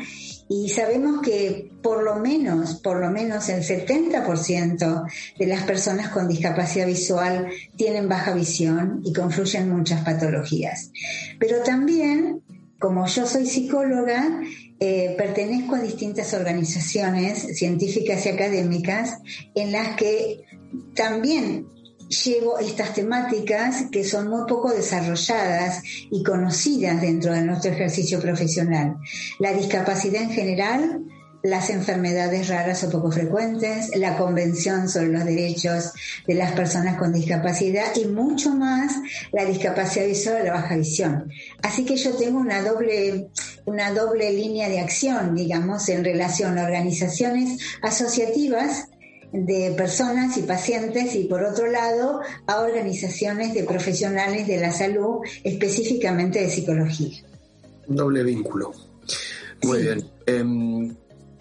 y 0.49 0.71
sabemos 0.71 1.21
que 1.21 1.71
por 1.83 2.03
lo 2.03 2.17
menos, 2.17 2.77
por 2.77 3.01
lo 3.01 3.11
menos 3.11 3.49
el 3.51 3.63
70% 3.63 5.05
de 5.39 5.47
las 5.47 5.65
personas 5.65 6.09
con 6.09 6.27
discapacidad 6.27 6.87
visual 6.87 7.49
tienen 7.77 8.09
baja 8.09 8.33
visión 8.33 9.03
y 9.05 9.13
confluyen 9.13 9.69
muchas 9.69 10.03
patologías. 10.05 10.91
Pero 11.39 11.63
también 11.63 12.43
como 12.79 13.07
yo 13.07 13.27
soy 13.27 13.47
psicóloga, 13.47 14.41
eh, 14.79 15.15
pertenezco 15.19 15.75
a 15.75 15.81
distintas 15.81 16.33
organizaciones 16.35 17.59
científicas 17.59 18.25
y 18.25 18.29
académicas 18.29 19.19
en 19.55 19.73
las 19.73 19.97
que 19.97 20.45
también 20.95 21.67
llevo 22.09 22.59
estas 22.59 22.95
temáticas 22.95 23.87
que 23.91 24.05
son 24.05 24.29
muy 24.29 24.47
poco 24.47 24.73
desarrolladas 24.73 25.83
y 26.11 26.23
conocidas 26.23 27.01
dentro 27.01 27.33
de 27.33 27.43
nuestro 27.43 27.73
ejercicio 27.73 28.21
profesional. 28.21 28.97
La 29.39 29.53
discapacidad 29.53 30.23
en 30.23 30.31
general, 30.31 31.03
las 31.49 31.71
enfermedades 31.71 32.49
raras 32.49 32.85
o 32.85 32.91
poco 32.91 33.11
frecuentes, 33.11 33.97
la 33.97 34.17
Convención 34.17 34.89
sobre 34.89 35.09
los 35.09 35.25
Derechos 35.25 35.93
de 36.27 36.35
las 36.35 36.53
Personas 36.53 36.97
con 36.97 37.13
Discapacidad 37.13 37.95
y 37.97 38.07
mucho 38.07 38.51
más 38.55 38.93
la 39.33 39.45
discapacidad 39.45 40.07
visual 40.07 40.43
o 40.43 40.45
la 40.45 40.53
baja 40.53 40.77
visión. 40.77 41.31
Así 41.63 41.85
que 41.85 41.97
yo 41.97 42.15
tengo 42.17 42.39
una 42.39 42.63
doble, 42.63 43.29
una 43.65 43.93
doble 43.93 44.33
línea 44.33 44.69
de 44.69 44.81
acción, 44.81 45.35
digamos, 45.35 45.89
en 45.89 46.05
relación 46.05 46.59
a 46.59 46.65
organizaciones 46.65 47.59
asociativas 47.83 48.89
de 49.33 49.75
personas 49.77 50.37
y 50.39 50.43
pacientes 50.43 51.15
y 51.15 51.25
por 51.25 51.43
otro 51.45 51.71
lado 51.71 52.21
a 52.47 52.61
organizaciones 52.61 53.53
de 53.55 53.65
profesionales 53.65 54.47
de 54.47 54.59
la 54.59 54.73
salud, 54.73 55.19
específicamente 55.45 56.41
de 56.41 56.51
psicología. 56.51 57.23
Doble 57.87 58.23
vínculo. 58.23 58.73
Muy 59.63 59.83
bien. 59.83 60.05
Em, 60.27 60.95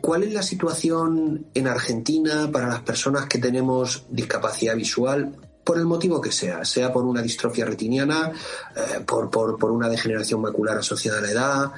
¿Cuál 0.08 0.24
es 0.24 0.32
la 0.32 0.42
situación 0.42 1.48
en 1.54 1.68
Argentina 1.68 2.50
para 2.50 2.70
las 2.70 2.80
personas 2.80 3.26
que 3.26 3.40
tenemos 3.40 4.06
discapacidad 4.10 4.74
visual? 4.74 5.36
Por 5.66 5.78
el 5.78 5.86
motivo 5.86 6.22
que 6.22 6.32
sea, 6.32 6.64
sea 6.64 6.94
por 6.94 7.04
una 7.04 7.22
distrofia 7.22 7.66
retiniana, 7.66 8.32
eh, 8.74 9.02
por, 9.06 9.30
por, 9.30 9.70
una 9.70 9.90
degeneración 9.90 10.40
macular 10.40 10.78
asociada 10.78 11.18
a 11.18 11.22
la 11.24 11.32
edad, 11.32 11.72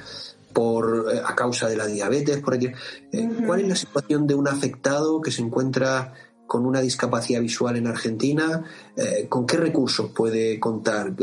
por, 0.52 1.12
eh, 1.12 1.20
a 1.26 1.34
causa 1.34 1.68
de 1.68 1.76
la 1.76 1.86
diabetes. 1.86 2.38
Por 2.38 2.54
eh, 2.54 2.72
¿Cuál 3.44 3.62
es 3.62 3.68
la 3.68 3.74
situación 3.74 4.28
de 4.28 4.36
un 4.36 4.46
afectado 4.46 5.20
que 5.20 5.32
se 5.32 5.42
encuentra 5.42 6.12
con 6.46 6.64
una 6.66 6.80
discapacidad 6.80 7.40
visual 7.40 7.78
en 7.78 7.88
Argentina? 7.88 8.62
¿Con 9.28 9.44
qué 9.44 9.56
recursos 9.56 10.12
puede 10.12 10.60
contar? 10.60 11.14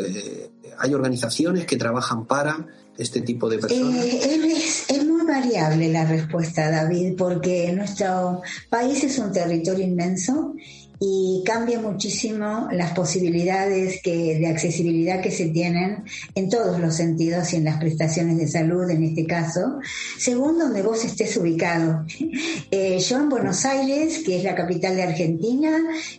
¿Hay 0.78 0.94
organizaciones 0.94 1.66
que 1.66 1.78
trabajan 1.78 2.26
para 2.26 2.68
este 2.98 3.22
tipo 3.22 3.50
de 3.50 3.60
personas? 3.60 4.06
es 4.06 5.06
muy 5.06 5.26
variable 5.26 5.92
la 5.92 6.06
respuesta, 6.06 6.70
David, 6.70 7.16
porque 7.18 7.72
nuestro 7.74 8.42
país 8.70 9.04
es 9.04 9.18
un 9.20 9.32
territorio 9.32 9.86
inmenso 9.86 10.56
y 11.00 11.44
cambia 11.46 11.80
muchísimo 11.80 12.68
las 12.72 12.92
posibilidades 12.92 14.02
que, 14.02 14.40
de 14.40 14.48
accesibilidad 14.48 15.22
que 15.22 15.32
se 15.32 15.50
tienen 15.50 16.06
en 16.34 16.50
todos 16.50 16.80
los 16.80 16.96
sentidos 16.96 17.54
y 17.54 17.58
en 17.58 17.66
las 17.66 17.78
prestaciones 17.78 18.38
de 18.38 18.48
salud 18.48 18.90
en 18.90 19.04
este 19.04 19.26
caso, 19.28 19.80
según 20.18 20.58
donde 20.58 20.82
vos 20.82 21.04
estés 21.06 21.36
ubicado. 21.38 22.06
Eh, 22.70 23.00
yo 23.00 23.18
en 23.18 23.30
Buenos 23.30 23.64
Aires, 23.66 24.24
que 24.26 24.38
es 24.38 24.44
la 24.44 24.54
capital 24.54 24.96
de 24.96 25.04
Argentina, 25.04 25.72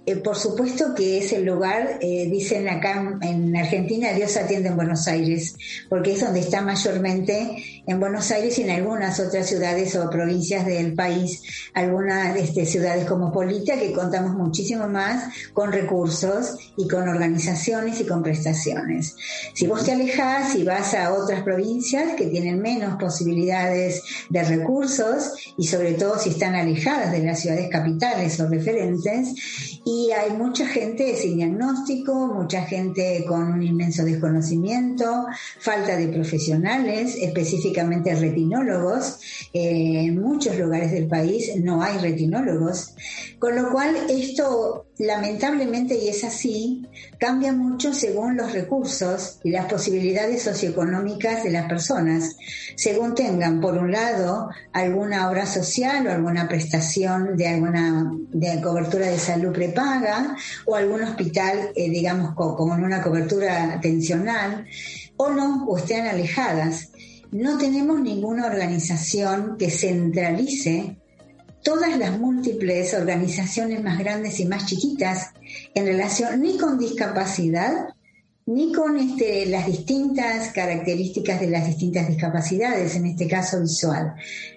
eh, 0.07 0.17
por 0.17 0.37
supuesto 0.37 0.95
que 0.95 1.19
es 1.19 1.33
el 1.33 1.45
lugar, 1.45 1.99
eh, 2.01 2.27
dicen 2.31 2.69
acá 2.69 3.19
en 3.21 3.55
Argentina, 3.55 4.13
Dios 4.13 4.35
atiende 4.37 4.71
en 4.71 4.77
Buenos 4.77 5.07
Aires, 5.09 5.55
porque 5.91 6.13
es 6.13 6.21
donde 6.21 6.41
está 6.41 6.63
mayormente 6.63 7.83
en 7.87 8.01
Buenos 8.01 8.31
Aires 8.31 8.59
y 8.59 8.63
en 8.63 8.71
algunas 8.71 9.21
otras 9.21 9.47
ciudades 9.47 9.95
o 9.97 10.09
provincias 10.09 10.65
del 10.65 10.95
país, 10.95 11.43
algunas 11.75 12.37
este, 12.37 12.65
ciudades 12.65 13.05
como 13.05 13.31
Polita, 13.31 13.79
que 13.79 13.93
contamos 13.93 14.35
muchísimo 14.35 14.68
muchísimo 14.69 14.89
más 14.89 15.33
con 15.53 15.73
recursos 15.73 16.57
y 16.77 16.89
con 16.89 17.09
organizaciones 17.09 18.01
y 18.01 18.07
con 18.07 18.23
prestaciones. 18.23 19.17
Si 19.55 19.67
vos 19.67 19.85
te 19.85 19.93
alejas 19.93 20.55
y 20.57 20.65
vas 20.65 20.95
a 20.95 21.15
otras 21.15 21.43
provincias 21.43 22.15
que 22.17 22.27
tienen 22.27 22.61
menos 22.61 22.97
posibilidades 23.01 24.03
de 24.29 24.45
recursos 24.45 25.55
y 25.57 25.67
sobre 25.67 25.93
todo 25.95 26.19
si 26.19 26.31
están 26.31 26.55
alejadas 26.55 27.13
de 27.13 27.23
las 27.23 27.41
ciudades 27.41 27.69
capitales 27.71 28.39
o 28.41 28.49
referentes, 28.49 29.35
y 29.85 30.11
hay 30.11 30.37
mucha 30.37 30.67
gente 30.67 31.17
sin 31.17 31.37
diagnóstico, 31.37 32.27
mucha 32.27 32.63
gente 32.63 33.25
con 33.27 33.53
un 33.53 33.63
inmenso 33.63 34.05
desconocimiento, 34.05 35.27
falta 35.61 35.97
de 35.97 36.09
profesionales, 36.09 37.17
específicamente 37.19 38.15
retinólogos. 38.15 39.19
Eh, 39.55 40.05
en 40.09 40.21
muchos 40.21 40.59
lugares 40.59 40.93
del 40.93 41.09
país 41.09 41.53
no 41.57 41.83
hay 41.83 41.97
retinólogos, 41.99 42.95
con 43.39 43.57
lo 43.57 43.71
cual 43.71 43.97
esto 44.11 44.58
lamentablemente, 44.99 45.97
y 45.97 46.09
es 46.09 46.25
así, 46.25 46.87
cambia 47.19 47.53
mucho 47.53 47.95
según 47.95 48.37
los 48.37 48.53
recursos 48.53 49.39
y 49.45 49.51
las 49.51 49.67
posibilidades 49.67 50.43
socioeconómicas 50.43 51.45
de 51.45 51.51
las 51.51 51.69
personas, 51.69 52.37
según 52.77 53.15
tengan, 53.15 53.61
por 53.61 53.79
un 53.79 53.93
lado, 53.93 54.51
alguna 54.73 55.29
obra 55.31 55.47
social 55.47 56.07
o 56.07 56.11
alguna 56.11 56.49
prestación 56.49 57.37
de 57.37 57.49
alguna 57.49 58.13
de 58.33 58.61
cobertura 58.61 59.07
de 59.09 59.19
salud 59.19 59.53
prepaga 59.53 60.37
o 60.67 60.75
algún 60.75 61.03
hospital, 61.03 61.71
eh, 61.75 61.91
digamos, 61.91 62.35
con 62.35 62.83
una 62.83 63.03
cobertura 63.03 63.75
atencional, 63.75 64.67
o 65.17 65.31
no, 65.31 65.65
o 65.67 65.79
estén 65.79 66.07
alejadas. 66.07 66.91
No 67.31 67.59
tenemos 67.59 68.01
ninguna 68.01 68.47
organización 68.47 69.57
que 69.59 69.71
centralice 69.71 70.97
todas 71.63 71.99
las 71.99 72.19
múltiples 72.19 72.95
organizaciones 72.95 73.83
más 73.83 73.99
grandes 73.99 74.41
y 74.41 74.47
más 74.47 74.67
chiquitas 74.67 75.33
en 75.75 75.87
relación 75.87 76.41
ni 76.41 76.59
con 76.59 76.79
discapacidad 76.79 77.89
ni 78.49 78.73
con 78.73 78.97
este, 78.97 79.45
las 79.45 79.67
distintas 79.67 80.53
características 80.53 81.39
de 81.39 81.51
las 81.51 81.67
distintas 81.67 82.09
discapacidades, 82.09 82.97
en 82.97 83.05
este 83.05 83.29
caso 83.29 83.61
visual. 83.61 84.15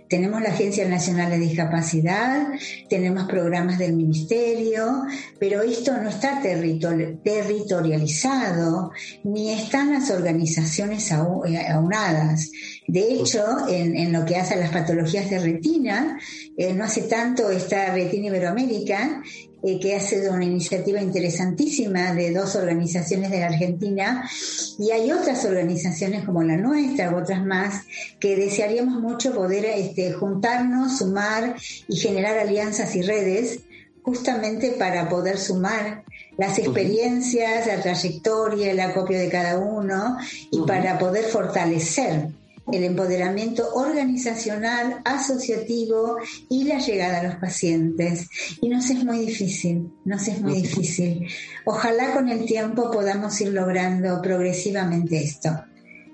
Tenemos 0.08 0.42
la 0.42 0.52
Agencia 0.52 0.88
Nacional 0.88 1.30
de 1.30 1.40
Discapacidad, 1.40 2.48
tenemos 2.90 3.28
programas 3.28 3.78
del 3.78 3.92
Ministerio, 3.94 5.04
pero 5.40 5.62
esto 5.62 5.92
no 6.02 6.08
está 6.08 6.42
territorializado, 6.42 8.92
ni 9.26 9.52
están 9.52 9.92
las 9.92 10.10
organizaciones 10.10 11.12
aunadas. 11.12 12.50
De 12.92 13.14
hecho, 13.14 13.46
en, 13.70 14.12
lo 14.12 14.26
que 14.26 14.36
hace 14.36 14.56
a 14.56 14.58
las 14.58 14.70
patologías 14.70 15.30
de 15.30 15.40
retina, 15.40 16.20
eh, 16.58 16.74
no 16.74 16.84
hace 16.84 17.04
tanto 17.04 17.50
está 17.50 17.94
Retina 17.94 18.28
Iberoamérica 18.28 19.24
eh, 19.64 19.80
que 19.80 19.96
ha 19.96 20.02
sido 20.02 20.34
una 20.34 20.44
iniciativa 20.44 21.02
interesantísima 21.02 22.14
de 22.14 22.34
dos 22.34 22.58
organizaciones 22.58 23.32
de 23.32 23.40
la 23.40 23.46
Argentina 23.46 24.30
y 24.78 24.92
hay 24.92 25.10
otras 25.10 25.46
organizaciones 25.46 26.26
como 26.26 26.44
la 26.44 26.58
nuestra 26.58 27.16
otras 27.16 27.46
más 27.46 27.86
que 28.20 28.36
desearíamos 28.36 29.00
mucho 29.00 29.34
poder 29.34 29.64
este, 29.68 30.12
juntarnos, 30.12 30.98
sumar 30.98 31.56
y 31.88 31.96
generar 31.96 32.40
alianzas 32.40 32.94
y 32.98 33.04
redes 33.04 33.62
justamente 34.02 34.72
para 34.72 35.08
poder 35.08 35.38
sumar 35.38 36.04
las 36.38 36.60
experiencias, 36.60 37.68
la 37.68 37.82
trayectoria, 37.82 38.70
el 38.70 38.82
acopio 38.82 39.18
de 39.18 39.30
cada 39.30 39.60
uno 39.60 40.18
y 40.52 40.60
para 40.68 41.00
poder 41.00 41.24
fortalecer 41.24 42.41
el 42.72 42.84
empoderamiento 42.84 43.74
organizacional, 43.74 45.02
asociativo 45.04 46.18
y 46.50 46.66
la 46.66 46.80
llegada 46.80 47.20
a 47.20 47.24
los 47.24 47.36
pacientes. 47.36 48.28
Y 48.62 48.70
nos 48.70 48.90
es 48.90 49.04
muy 49.04 49.20
difícil, 49.20 49.92
nos 50.06 50.28
es 50.28 50.42
muy 50.42 50.62
difícil. 50.62 51.28
Ojalá 51.66 52.14
con 52.14 52.30
el 52.30 52.46
tiempo 52.46 52.92
podamos 52.92 53.40
ir 53.42 53.50
logrando 53.50 54.22
progresivamente 54.22 55.24
esto. 55.24 55.50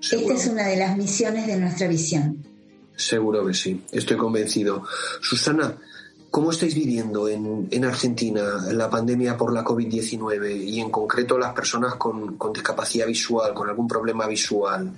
Esta 0.00 0.34
es 0.34 0.46
una 0.46 0.66
de 0.66 0.76
las 0.76 0.96
misiones 0.96 1.46
de 1.46 1.56
nuestra 1.58 1.88
visión. 1.88 2.46
Seguro 2.96 3.46
que 3.46 3.54
sí, 3.54 3.82
estoy 3.92 4.16
convencido. 4.16 4.84
Susana, 5.20 5.76
¿cómo 6.30 6.50
estáis 6.50 6.74
viviendo 6.74 7.28
en, 7.28 7.68
en 7.70 7.84
Argentina 7.84 8.42
la 8.72 8.90
pandemia 8.90 9.36
por 9.36 9.52
la 9.52 9.64
COVID-19 9.64 10.64
y 10.64 10.80
en 10.80 10.90
concreto 10.90 11.38
las 11.38 11.52
personas 11.52 11.94
con, 11.94 12.36
con 12.36 12.52
discapacidad 12.52 13.06
visual, 13.06 13.54
con 13.54 13.68
algún 13.68 13.86
problema 13.86 14.26
visual? 14.26 14.92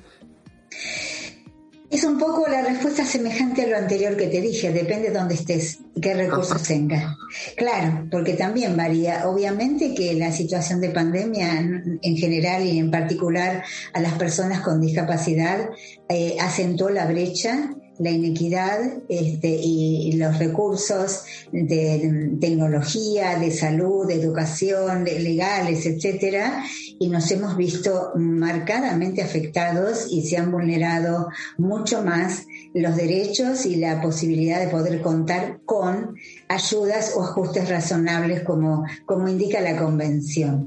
Es 1.90 2.04
un 2.04 2.18
poco 2.18 2.46
la 2.48 2.62
respuesta 2.62 3.04
semejante 3.04 3.64
a 3.64 3.66
lo 3.66 3.76
anterior 3.76 4.16
que 4.16 4.28
te 4.28 4.40
dije, 4.40 4.72
depende 4.72 5.08
de 5.08 5.18
dónde 5.18 5.34
estés 5.34 5.80
y 5.96 6.00
qué 6.00 6.14
recursos 6.14 6.62
tengas. 6.62 7.16
Claro, 7.56 8.06
porque 8.12 8.34
también 8.34 8.76
varía. 8.76 9.28
Obviamente 9.28 9.92
que 9.92 10.14
la 10.14 10.30
situación 10.30 10.80
de 10.80 10.90
pandemia 10.90 11.58
en 11.58 12.16
general 12.16 12.64
y 12.64 12.78
en 12.78 12.92
particular 12.92 13.64
a 13.92 14.00
las 14.00 14.12
personas 14.12 14.60
con 14.60 14.80
discapacidad 14.80 15.68
eh, 16.08 16.36
acentuó 16.40 16.90
la 16.90 17.06
brecha 17.06 17.74
la 18.00 18.10
inequidad 18.10 18.80
este, 19.08 19.48
y 19.48 20.12
los 20.12 20.38
recursos 20.38 21.22
de 21.52 22.32
tecnología, 22.40 23.38
de 23.38 23.50
salud, 23.50 24.06
de 24.06 24.14
educación, 24.14 25.04
legales, 25.04 25.84
etcétera, 25.84 26.64
y 26.98 27.08
nos 27.08 27.30
hemos 27.30 27.56
visto 27.56 28.12
marcadamente 28.16 29.22
afectados 29.22 30.06
y 30.10 30.26
se 30.26 30.38
han 30.38 30.50
vulnerado 30.50 31.28
mucho 31.58 32.02
más 32.02 32.46
los 32.72 32.96
derechos 32.96 33.66
y 33.66 33.76
la 33.76 34.00
posibilidad 34.00 34.60
de 34.60 34.68
poder 34.68 35.02
contar 35.02 35.60
con 35.66 36.16
ayudas 36.48 37.12
o 37.16 37.22
ajustes 37.22 37.68
razonables 37.68 38.42
como, 38.44 38.84
como 39.04 39.28
indica 39.28 39.60
la 39.60 39.76
convención. 39.76 40.66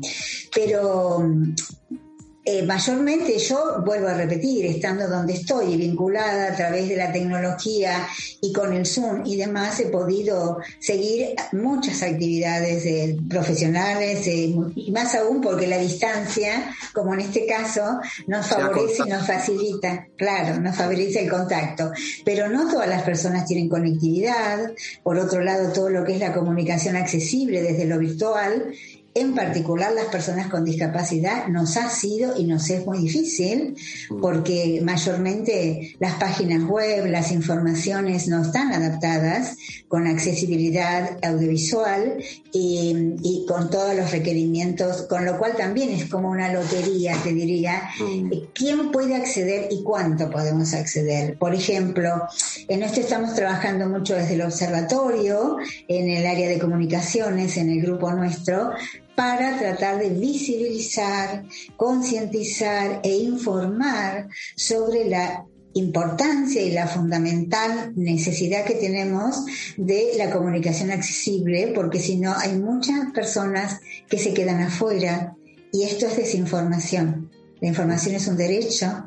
Pero 0.54 1.26
eh, 2.46 2.62
mayormente 2.64 3.38
yo 3.40 3.82
vuelvo 3.86 4.10
a 4.10 4.16
repetir, 4.16 4.66
estando 4.66 5.08
donde 5.08 5.34
estoy, 5.34 5.78
vinculada 5.78 6.52
a 6.52 6.56
través 6.56 6.90
de 6.90 6.98
la 6.98 7.10
tecnología 7.10 8.06
y 8.42 8.52
con 8.52 8.74
el 8.74 8.86
Zoom 8.86 9.26
y 9.26 9.38
demás, 9.38 9.80
he 9.80 9.86
podido 9.86 10.60
seguir 10.80 11.36
muchas 11.54 12.04
actividades 12.04 12.86
eh, 12.86 13.18
profesionales 13.30 14.28
eh, 14.28 14.54
y 14.76 14.92
más 14.92 15.16
aún 15.16 15.40
porque 15.40 15.68
la 15.68 15.78
distancia, 15.78 16.76
como 16.94 17.14
en 17.14 17.22
este 17.22 17.46
caso, 17.46 18.02
nos 18.28 18.46
favorece 18.48 19.04
y 19.06 19.10
nos 19.10 19.26
facilita, 19.26 20.08
claro, 20.18 20.60
nos 20.60 20.76
favorece 20.76 21.22
el 21.22 21.30
contacto. 21.30 21.92
Pero 22.26 22.50
no 22.50 22.70
todas 22.70 22.90
las 22.90 23.04
personas 23.04 23.46
tienen 23.46 23.70
conectividad, 23.70 24.74
por 25.02 25.18
otro 25.18 25.42
lado, 25.42 25.72
todo 25.72 25.90
lo 25.90 26.04
que 26.04 26.16
es 26.16 26.20
la 26.20 26.34
comunicación 26.34 26.98
accesible 26.98 27.62
desde 27.62 27.86
lo 27.86 28.00
virtual 28.00 28.74
en 29.16 29.36
particular 29.36 29.94
las 29.94 30.06
personas 30.06 30.48
con 30.48 30.66
discapacidad, 30.66 31.48
nos 31.48 31.78
ha 31.78 31.90
sido 31.90 32.38
y 32.38 32.46
nos 32.46 32.70
es 32.70 32.86
muy 32.86 33.00
difícil 33.00 33.76
mm. 34.10 34.22
porque 34.22 34.82
mayormente 34.84 35.96
las 36.00 36.16
páginas 36.16 36.64
web, 36.64 37.06
las 37.08 37.32
informaciones 37.32 38.28
no 38.28 38.42
están 38.42 38.74
adaptadas 38.74 39.56
con 39.94 40.08
accesibilidad 40.08 41.20
audiovisual 41.22 42.16
y, 42.52 43.46
con 43.48 43.70
todos 43.70 43.96
los 43.96 44.10
requerimientos, 44.10 45.04
con 45.04 45.24
lo 45.24 45.38
cual 45.38 45.56
también 45.56 45.92
es 45.92 46.10
como 46.10 46.32
una 46.32 46.52
lotería, 46.52 47.16
te 47.24 47.32
diría, 47.32 47.92
mm. 48.00 48.32
quién 48.56 48.92
puede 48.92 49.14
acceder 49.14 49.68
y 49.70 49.84
cuánto 49.84 50.32
podemos 50.32 50.74
acceder. 50.74 51.38
Por 51.38 51.54
ejemplo, 51.54 52.28
en 52.68 52.82
esto 52.82 53.02
estamos 53.02 53.36
trabajando 53.36 53.88
mucho 53.88 54.16
desde 54.16 54.34
el 54.34 54.42
observatorio, 54.42 55.58
en 55.88 56.10
el 56.10 56.26
área 56.26 56.50
de 56.50 56.58
comunicaciones, 56.58 57.56
en 57.58 57.70
el 57.70 57.80
grupo 57.80 58.12
nuestro, 58.14 58.72
para 59.14 59.60
tratar 59.60 60.00
de 60.00 60.10
visibilizar, 60.10 61.44
concientizar 61.78 63.00
e 63.04 63.16
informar 63.16 64.28
sobre 64.56 65.06
la 65.06 65.46
importancia 65.74 66.62
y 66.62 66.72
la 66.72 66.88
fundamental 66.88 67.94
necesidad 67.96 68.66
que 68.66 68.76
tenemos 68.76 69.46
de 69.78 70.12
la 70.18 70.30
comunicación 70.30 70.92
accesible, 70.92 71.72
porque 71.74 72.00
si 72.00 72.18
no 72.18 72.34
hay 72.36 72.54
muchas 72.54 73.12
personas 73.12 73.80
que 74.08 74.18
se 74.18 74.34
quedan 74.34 74.62
afuera 74.62 75.36
y 75.72 75.84
esto 75.84 76.06
es 76.06 76.18
desinformación. 76.18 77.32
La 77.60 77.68
información 77.68 78.16
es 78.16 78.28
un 78.28 78.38
derecho 78.38 79.06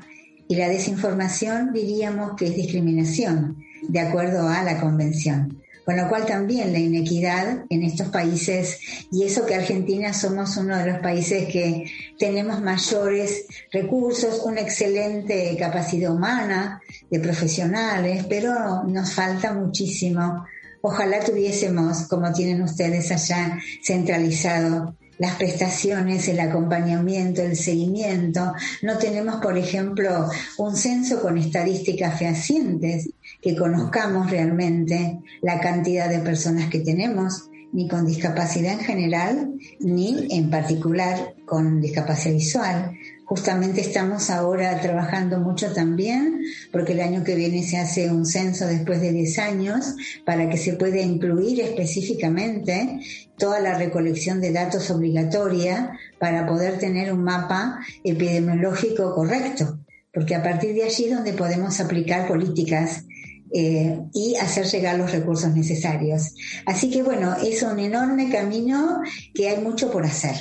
y 0.49 0.57
la 0.57 0.69
desinformación 0.69 1.73
diríamos 1.73 2.33
que 2.37 2.47
es 2.47 2.57
discriminación, 2.57 3.57
de 3.89 4.01
acuerdo 4.01 4.49
a 4.49 4.63
la 4.63 4.81
convención. 4.81 5.63
Con 5.87 5.97
lo 5.97 6.09
cual 6.09 6.27
también 6.27 6.73
la 6.73 6.81
inequidad 6.81 7.65
en 7.71 7.85
estos 7.85 8.09
países, 8.09 8.81
y 9.13 9.23
eso 9.23 9.47
que 9.47 9.55
Argentina 9.55 10.13
somos 10.13 10.57
uno 10.57 10.77
de 10.77 10.91
los 10.91 10.99
países 10.99 11.47
que 11.47 11.89
tenemos 12.19 12.61
mayores 12.61 13.47
recursos, 13.71 14.43
una 14.45 14.63
excelente 14.63 15.57
capacidad 15.57 16.13
humana 16.13 16.83
de 17.09 17.21
profesionales, 17.21 18.27
pero 18.29 18.83
nos 18.83 19.13
falta 19.15 19.55
muchísimo. 19.55 20.45
Ojalá 20.83 21.21
tuviésemos, 21.21 22.09
como 22.09 22.33
tienen 22.33 22.63
ustedes 22.63 23.13
allá, 23.13 23.57
centralizado 23.81 24.97
las 25.19 25.37
prestaciones, 25.37 26.29
el 26.29 26.41
acompañamiento, 26.41 27.43
el 27.43 27.57
seguimiento. 27.57 28.53
No 28.83 28.99
tenemos, 28.99 29.37
por 29.37 29.57
ejemplo, 29.57 30.29
un 30.59 30.77
censo 30.77 31.23
con 31.23 31.39
estadísticas 31.39 32.19
fehacientes 32.19 33.09
que 33.47 33.55
conozcamos 33.55 34.29
realmente 34.29 35.21
la 35.41 35.61
cantidad 35.61 36.11
de 36.11 36.19
personas 36.19 36.69
que 36.69 36.81
tenemos 36.81 37.49
ni 37.73 37.87
con 37.87 38.05
discapacidad 38.05 38.73
en 38.73 38.81
general, 38.81 39.53
ni 39.79 40.27
en 40.33 40.51
particular 40.51 41.37
con 41.45 41.81
discapacidad 41.81 42.35
visual. 42.35 42.99
Justamente 43.25 43.83
estamos 43.83 44.31
ahora 44.31 44.81
trabajando 44.81 45.39
mucho 45.39 45.73
también, 45.73 46.41
porque 46.73 46.95
el 46.95 47.01
año 47.01 47.23
que 47.23 47.37
viene 47.37 47.63
se 47.63 47.79
hace 47.79 48.11
un 48.11 48.27
censo 48.27 48.67
después 48.67 49.01
de 49.01 49.13
10 49.13 49.39
años, 49.39 49.95
para 50.25 50.49
que 50.49 50.57
se 50.57 50.73
pueda 50.73 51.01
incluir 51.01 51.61
específicamente 51.61 52.99
toda 53.39 53.61
la 53.61 53.79
recolección 53.79 54.41
de 54.41 54.51
datos 54.51 54.91
obligatoria 54.91 55.93
para 56.19 56.49
poder 56.49 56.81
tener 56.81 57.13
un 57.13 57.23
mapa 57.23 57.79
epidemiológico 58.03 59.15
correcto, 59.15 59.79
porque 60.13 60.35
a 60.35 60.43
partir 60.43 60.75
de 60.75 60.83
allí 60.83 61.05
es 61.05 61.15
donde 61.15 61.33
podemos 61.33 61.79
aplicar 61.79 62.27
políticas 62.27 63.05
eh, 63.53 64.01
y 64.13 64.37
hacer 64.37 64.67
llegar 64.67 64.99
los 64.99 65.13
recursos 65.13 65.55
necesarios. 65.55 66.35
Así 66.67 66.91
que 66.91 67.03
bueno, 67.03 67.35
es 67.43 67.63
un 67.63 67.79
enorme 67.79 68.31
camino 68.31 69.01
que 69.35 69.49
hay 69.49 69.63
mucho 69.63 69.91
por 69.91 70.05
hacer, 70.05 70.37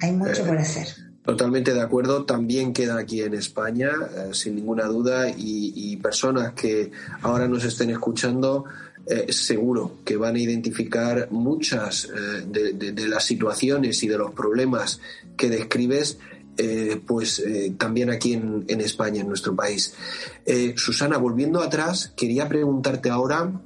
hay 0.00 0.12
mucho 0.12 0.44
por 0.44 0.58
hacer. 0.58 0.86
Totalmente 1.26 1.74
de 1.74 1.80
acuerdo. 1.80 2.24
También 2.24 2.72
queda 2.72 2.98
aquí 2.98 3.20
en 3.20 3.34
España, 3.34 3.90
eh, 4.16 4.28
sin 4.32 4.54
ninguna 4.54 4.84
duda, 4.84 5.28
y, 5.36 5.96
personas 5.96 6.52
que 6.52 6.92
ahora 7.22 7.48
nos 7.48 7.64
estén 7.64 7.90
escuchando, 7.90 8.64
eh, 9.08 9.32
seguro 9.32 9.98
que 10.04 10.16
van 10.16 10.36
a 10.36 10.38
identificar 10.38 11.26
muchas 11.32 12.04
eh, 12.04 12.44
de, 12.72 13.08
las 13.08 13.24
situaciones 13.24 14.00
y 14.04 14.08
de 14.08 14.18
los 14.18 14.32
problemas 14.34 15.00
que 15.36 15.50
describes. 15.50 16.18
Pues 17.06 17.42
también 17.76 18.10
aquí 18.10 18.32
en, 18.32 18.80
España, 18.80 19.20
en 19.20 19.28
nuestro 19.28 19.54
país. 19.54 19.94
Susana, 20.76 21.18
volviendo 21.18 21.60
atrás, 21.60 22.12
quería 22.16 22.48
preguntarte 22.48 23.10
ahora, 23.10 23.60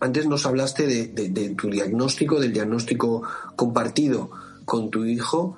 antes 0.00 0.26
nos 0.26 0.46
hablaste 0.46 0.86
de, 0.86 1.48
tu 1.50 1.70
diagnóstico, 1.70 2.40
del 2.40 2.52
diagnóstico 2.52 3.22
compartido 3.56 4.30
con 4.64 4.90
tu 4.90 5.04
hijo 5.04 5.56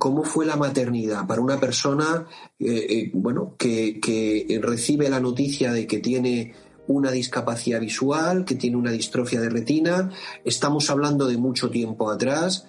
cómo 0.00 0.24
fue 0.24 0.46
la 0.46 0.56
maternidad 0.56 1.26
para 1.26 1.42
una 1.42 1.60
persona 1.60 2.26
eh, 2.58 2.86
eh, 2.88 3.10
bueno, 3.12 3.54
que, 3.58 4.58
recibe 4.62 5.10
la 5.10 5.20
noticia 5.20 5.74
de 5.74 5.86
que 5.86 5.98
tiene 5.98 6.54
una 6.86 7.10
discapacidad 7.10 7.80
visual, 7.80 8.46
que 8.46 8.54
tiene 8.54 8.78
una 8.78 8.92
distrofia 8.92 9.42
de 9.42 9.50
retina. 9.50 10.10
Estamos 10.42 10.88
hablando 10.88 11.26
de 11.26 11.36
mucho 11.36 11.68
tiempo 11.68 12.10
atrás. 12.10 12.66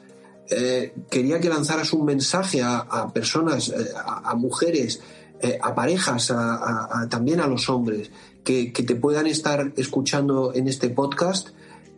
Eh, 0.50 0.94
quería 1.10 1.40
que 1.40 1.50
lanzaras 1.50 1.94
un 1.94 2.06
mensaje 2.06 2.62
a, 2.64 3.10
personas, 3.14 3.74
a, 4.06 4.36
mujeres, 4.36 5.02
a 5.62 5.74
parejas, 5.74 6.34
también 7.10 7.40
a 7.40 7.48
los 7.48 7.70
hombres, 7.70 8.12
que, 8.44 8.72
te 8.72 8.96
puedan 8.96 9.28
estar 9.28 9.72
escuchando 9.78 10.54
en 10.54 10.68
este 10.68 10.90
podcast 10.90 11.50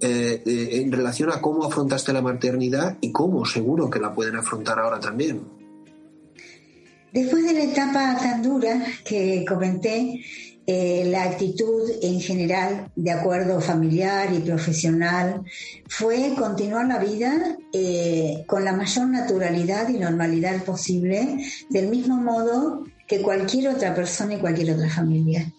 eh, 0.01 0.43
eh, 0.45 0.81
en 0.81 0.91
relación 0.91 1.31
a 1.31 1.39
cómo 1.39 1.63
afrontaste 1.63 2.11
la 2.11 2.21
maternidad 2.21 2.97
y 2.99 3.11
cómo 3.11 3.45
seguro 3.45 3.89
que 3.89 3.99
la 3.99 4.13
pueden 4.13 4.35
afrontar 4.35 4.79
ahora 4.79 4.99
también. 4.99 5.41
Después 7.13 7.45
de 7.45 7.53
la 7.53 7.63
etapa 7.63 8.17
tan 8.17 8.41
dura 8.41 8.83
que 9.05 9.45
comenté, 9.47 10.21
eh, 10.65 11.05
la 11.09 11.23
actitud 11.23 11.89
en 12.01 12.21
general, 12.21 12.89
de 12.95 13.11
acuerdo 13.11 13.59
familiar 13.59 14.33
y 14.33 14.39
profesional, 14.39 15.43
fue 15.87 16.33
continuar 16.37 16.87
la 16.87 16.99
vida 16.99 17.57
con 18.47 18.63
la 18.63 18.73
mayor 18.73 19.07
naturalidad 19.07 19.89
y 19.89 19.97
normalidad 19.97 20.63
posible, 20.63 21.43
del 21.69 21.87
mismo 21.87 22.17
modo 22.17 22.83
que 23.07 23.21
cualquier 23.21 23.69
otra 23.69 23.93
persona 23.93 24.35
y 24.35 24.37
cualquier 24.37 24.71
otra 24.71 24.89
familia. 24.89 25.51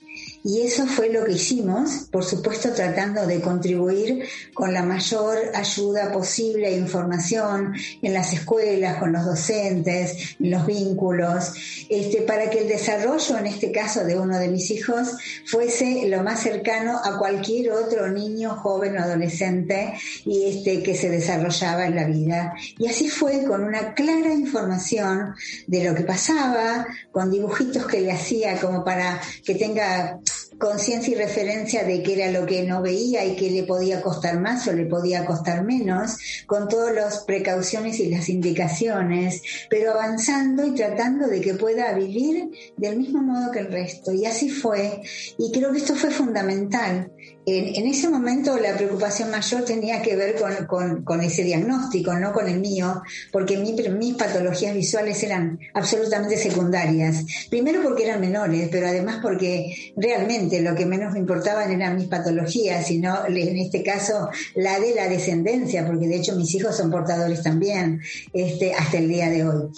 Y 0.46 0.60
eso 0.60 0.86
fue 0.86 1.08
lo 1.08 1.24
que 1.24 1.32
hicimos, 1.32 2.06
por 2.12 2.22
supuesto 2.22 2.70
tratando 2.74 3.26
de 3.26 3.40
contribuir 3.40 4.28
con 4.52 4.74
la 4.74 4.82
mayor 4.82 5.38
ayuda 5.54 6.12
posible 6.12 6.68
e 6.68 6.76
información 6.76 7.72
en 8.02 8.12
las 8.12 8.34
escuelas, 8.34 8.98
con 8.98 9.12
los 9.12 9.24
docentes, 9.24 10.36
en 10.38 10.50
los 10.50 10.66
vínculos, 10.66 11.86
este, 11.88 12.20
para 12.20 12.50
que 12.50 12.58
el 12.58 12.68
desarrollo, 12.68 13.38
en 13.38 13.46
este 13.46 13.72
caso 13.72 14.04
de 14.04 14.18
uno 14.18 14.38
de 14.38 14.48
mis 14.48 14.70
hijos, 14.70 15.12
fuese 15.46 16.06
lo 16.08 16.22
más 16.22 16.40
cercano 16.40 17.00
a 17.02 17.18
cualquier 17.18 17.72
otro 17.72 18.10
niño, 18.10 18.54
joven 18.56 18.98
o 18.98 19.00
adolescente 19.00 19.94
y 20.26 20.44
este, 20.50 20.82
que 20.82 20.94
se 20.94 21.08
desarrollaba 21.08 21.86
en 21.86 21.96
la 21.96 22.04
vida. 22.04 22.52
Y 22.76 22.86
así 22.86 23.08
fue 23.08 23.44
con 23.44 23.64
una 23.64 23.94
clara 23.94 24.34
información 24.34 25.34
de 25.66 25.84
lo 25.84 25.94
que 25.94 26.02
pasaba, 26.02 26.86
con 27.12 27.30
dibujitos 27.30 27.86
que 27.86 28.02
le 28.02 28.12
hacía 28.12 28.60
como 28.60 28.84
para 28.84 29.18
que 29.42 29.54
tenga 29.54 30.20
conciencia 30.58 31.12
y 31.12 31.16
referencia 31.16 31.84
de 31.84 32.02
qué 32.02 32.14
era 32.14 32.38
lo 32.38 32.46
que 32.46 32.62
no 32.62 32.82
veía 32.82 33.24
y 33.24 33.36
qué 33.36 33.50
le 33.50 33.64
podía 33.64 34.00
costar 34.00 34.40
más 34.40 34.66
o 34.68 34.72
le 34.72 34.86
podía 34.86 35.24
costar 35.24 35.64
menos, 35.64 36.16
con 36.46 36.68
todas 36.68 36.94
las 36.94 37.24
precauciones 37.24 38.00
y 38.00 38.08
las 38.08 38.28
indicaciones, 38.28 39.42
pero 39.68 39.92
avanzando 39.92 40.66
y 40.66 40.74
tratando 40.74 41.26
de 41.26 41.40
que 41.40 41.54
pueda 41.54 41.92
vivir 41.92 42.50
del 42.76 42.96
mismo 42.96 43.22
modo 43.22 43.50
que 43.50 43.60
el 43.60 43.72
resto. 43.72 44.12
Y 44.12 44.26
así 44.26 44.50
fue. 44.50 45.02
Y 45.38 45.52
creo 45.52 45.72
que 45.72 45.78
esto 45.78 45.94
fue 45.94 46.10
fundamental. 46.10 47.10
En, 47.46 47.86
ese 47.86 48.08
momento 48.08 48.58
la 48.58 48.74
preocupación 48.74 49.30
mayor 49.30 49.64
tenía 49.64 50.00
que 50.00 50.16
ver 50.16 50.36
con, 50.66 51.20
ese 51.20 51.44
diagnóstico, 51.44 52.14
no 52.14 52.32
con 52.32 52.48
el 52.48 52.58
mío, 52.58 53.02
porque 53.32 53.58
mis 53.58 54.14
patologías 54.14 54.74
visuales 54.74 55.22
eran 55.22 55.58
absolutamente 55.74 56.38
secundarias. 56.38 57.24
Primero 57.50 57.82
porque 57.82 58.04
eran 58.04 58.20
menores, 58.20 58.68
pero 58.70 58.86
además 58.86 59.18
porque 59.22 59.92
realmente 59.96 60.43
lo 60.62 60.74
que 60.74 60.86
menos 60.86 61.12
me 61.12 61.18
importaban 61.18 61.70
eran 61.70 61.96
mis 61.96 62.08
patologías, 62.08 62.86
sino 62.86 63.26
en 63.26 63.58
este 63.58 63.82
caso 63.82 64.28
la 64.54 64.78
de 64.80 64.94
la 64.94 65.08
descendencia, 65.08 65.86
porque 65.86 66.08
de 66.08 66.16
hecho 66.16 66.36
mis 66.36 66.54
hijos 66.54 66.76
son 66.76 66.90
portadores 66.90 67.42
también 67.42 68.00
este, 68.32 68.74
hasta 68.74 68.98
el 68.98 69.08
día 69.08 69.30
de 69.30 69.46
hoy. 69.46 69.68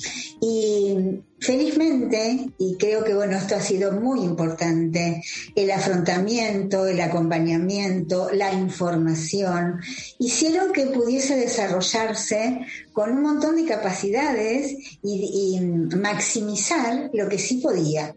Y 0.40 1.22
Felizmente, 1.38 2.48
y 2.58 2.76
creo 2.76 3.04
que 3.04 3.14
bueno, 3.14 3.36
esto 3.36 3.56
ha 3.56 3.60
sido 3.60 3.92
muy 3.92 4.20
importante, 4.20 5.22
el 5.54 5.70
afrontamiento, 5.70 6.86
el 6.86 6.98
acompañamiento, 6.98 8.30
la 8.32 8.54
información, 8.54 9.80
hicieron 10.18 10.72
que 10.72 10.86
pudiese 10.86 11.36
desarrollarse 11.36 12.60
con 12.94 13.12
un 13.12 13.22
montón 13.22 13.56
de 13.56 13.66
capacidades 13.66 14.74
y, 15.02 15.60
maximizar 15.60 17.10
lo 17.12 17.28
que 17.28 17.38
sí 17.38 17.58
podía. 17.58 18.16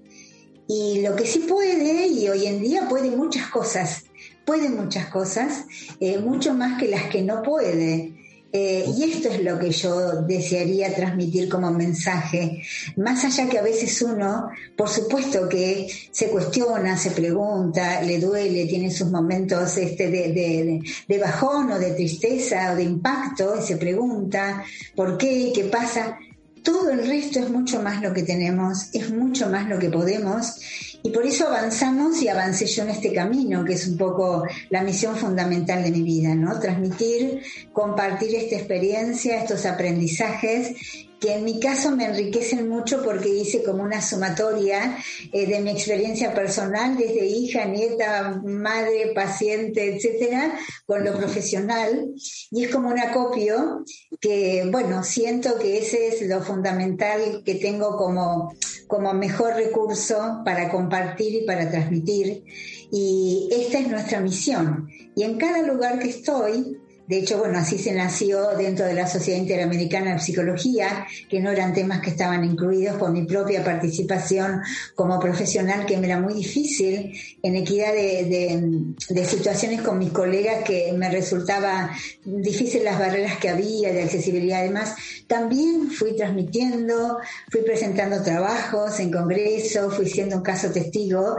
Y 0.71 1.01
lo 1.01 1.15
que 1.15 1.25
sí 1.25 1.39
puede, 1.39 2.05
y 2.05 2.29
hoy 2.29 2.45
en 2.45 2.61
día 2.61 2.87
puede 2.87 3.09
muchas 3.09 3.47
cosas, 3.47 4.03
puede 4.45 4.69
muchas 4.69 5.07
cosas, 5.07 5.65
eh, 5.99 6.19
mucho 6.19 6.53
más 6.53 6.79
que 6.79 6.87
las 6.87 7.09
que 7.09 7.23
no 7.23 7.41
puede. 7.41 8.13
Eh, 8.53 8.85
y 8.95 9.03
esto 9.03 9.29
es 9.29 9.43
lo 9.43 9.57
que 9.57 9.71
yo 9.71 10.21
desearía 10.21 10.93
transmitir 10.93 11.49
como 11.49 11.71
mensaje, 11.71 12.61
más 12.97 13.25
allá 13.25 13.49
que 13.49 13.57
a 13.57 13.63
veces 13.63 13.99
uno, 14.03 14.51
por 14.77 14.89
supuesto 14.89 15.49
que 15.49 15.87
se 16.11 16.29
cuestiona, 16.29 16.95
se 16.97 17.11
pregunta, 17.11 18.03
le 18.03 18.19
duele, 18.19 18.67
tiene 18.67 18.91
sus 18.91 19.09
momentos 19.09 19.75
este, 19.75 20.11
de, 20.11 20.81
de 21.07 21.17
bajón 21.17 21.71
o 21.71 21.79
de 21.79 21.93
tristeza 21.93 22.73
o 22.73 22.75
de 22.75 22.83
impacto 22.83 23.55
y 23.59 23.63
se 23.63 23.77
pregunta 23.77 24.63
por 24.95 25.17
qué, 25.17 25.51
qué 25.51 25.63
pasa. 25.63 26.19
Todo 26.63 26.91
el 26.91 27.07
resto 27.07 27.39
es 27.39 27.49
mucho 27.49 27.81
más 27.81 28.01
lo 28.01 28.13
que 28.13 28.23
tenemos, 28.23 28.89
es 28.93 29.11
mucho 29.11 29.49
más 29.49 29.67
lo 29.67 29.79
que 29.79 29.89
podemos 29.89 30.59
y 31.01 31.11
por 31.11 31.25
eso 31.25 31.47
avanzamos 31.47 32.21
y 32.21 32.27
avancé 32.27 32.65
yo 32.65 32.83
en 32.83 32.89
este 32.89 33.13
camino, 33.13 33.63
que 33.63 33.73
es 33.73 33.87
un 33.87 33.97
poco 33.97 34.43
la 34.69 34.83
misión 34.83 35.15
fundamental 35.15 35.81
de 35.83 35.91
mi 35.91 36.01
vida, 36.01 36.35
¿no? 36.35 36.59
Transmitir, 36.59 37.41
compartir 37.71 38.35
esta 38.35 38.55
experiencia, 38.55 39.41
estos 39.41 39.65
aprendizajes 39.65 40.75
que 41.19 41.33
en 41.33 41.43
mi 41.43 41.59
caso 41.59 41.91
me 41.91 42.05
enriquecen 42.05 42.67
mucho 42.69 43.03
porque 43.03 43.29
hice 43.29 43.63
como 43.63 43.83
una 43.83 44.01
sumatoria 44.01 44.97
eh, 45.31 45.45
de 45.45 45.59
mi 45.59 45.71
experiencia 45.71 46.33
personal, 46.33 46.97
desde 46.97 47.25
hija, 47.25 47.65
nieta, 47.65 48.41
madre, 48.43 49.11
paciente, 49.13 49.95
etcétera, 49.95 50.57
con 50.85 51.03
lo 51.03 51.17
profesional. 51.17 52.13
Y 52.51 52.63
es 52.63 52.71
como 52.71 52.89
un 52.89 52.99
acopio 52.99 53.83
que, 54.19 54.67
bueno, 54.71 55.03
siento 55.03 55.59
que 55.59 55.79
ese 55.79 56.07
es 56.07 56.21
lo 56.27 56.41
fundamental 56.41 57.43
que 57.45 57.55
tengo 57.55 57.97
como 57.97 58.53
como 58.89 59.13
mejor 59.13 59.53
recurso 59.53 60.41
para 60.43 60.71
compartir 60.71 61.43
y 61.43 61.45
para 61.45 61.69
transmitir. 61.69 62.43
Y 62.91 63.47
esta 63.51 63.77
es 63.77 63.87
nuestra 63.87 64.19
misión. 64.19 64.89
Y 65.15 65.21
en 65.21 65.37
cada 65.37 65.61
lugar 65.61 65.99
que 65.99 66.09
estoy, 66.09 66.78
de 67.09 67.17
hecho, 67.17 67.39
bueno, 67.39 67.57
así 67.57 67.79
se 67.79 67.91
nació 67.91 68.49
dentro 68.55 68.85
de 68.85 68.93
la 68.93 69.07
Sociedad 69.07 69.39
Interamericana 69.39 70.13
de 70.13 70.19
Psicología, 70.19 71.07
que 71.27 71.39
no 71.39 71.49
eran 71.49 71.73
temas 71.73 72.01
que 72.01 72.11
estaban 72.11 72.43
incluidos 72.43 72.97
por 72.97 73.11
mi 73.11 73.23
propia 73.23 73.63
participación 73.63 74.61
como 74.93 75.19
profesional, 75.19 75.87
que 75.87 75.97
me 75.97 76.05
era 76.05 76.19
muy 76.19 76.35
difícil 76.35 77.11
en 77.41 77.55
equidad 77.55 77.93
de, 77.93 78.93
situaciones 79.25 79.81
con 79.81 79.97
mis 79.97 80.11
colegas 80.11 80.63
que 80.63 80.93
me 80.93 81.09
resultaba 81.09 81.89
difícil 82.23 82.83
las 82.83 82.99
barreras 82.99 83.37
que 83.39 83.49
había 83.49 83.91
de 83.91 84.03
accesibilidad. 84.03 84.59
Además, 84.59 84.93
también 85.25 85.89
fui 85.89 86.15
transmitiendo, 86.15 87.17
fui 87.49 87.61
presentando 87.61 88.21
trabajos 88.21 88.99
en 88.99 89.11
congreso, 89.11 89.89
fui 89.89 90.07
siendo 90.07 90.37
un 90.37 90.43
caso 90.43 90.69
testigo 90.69 91.37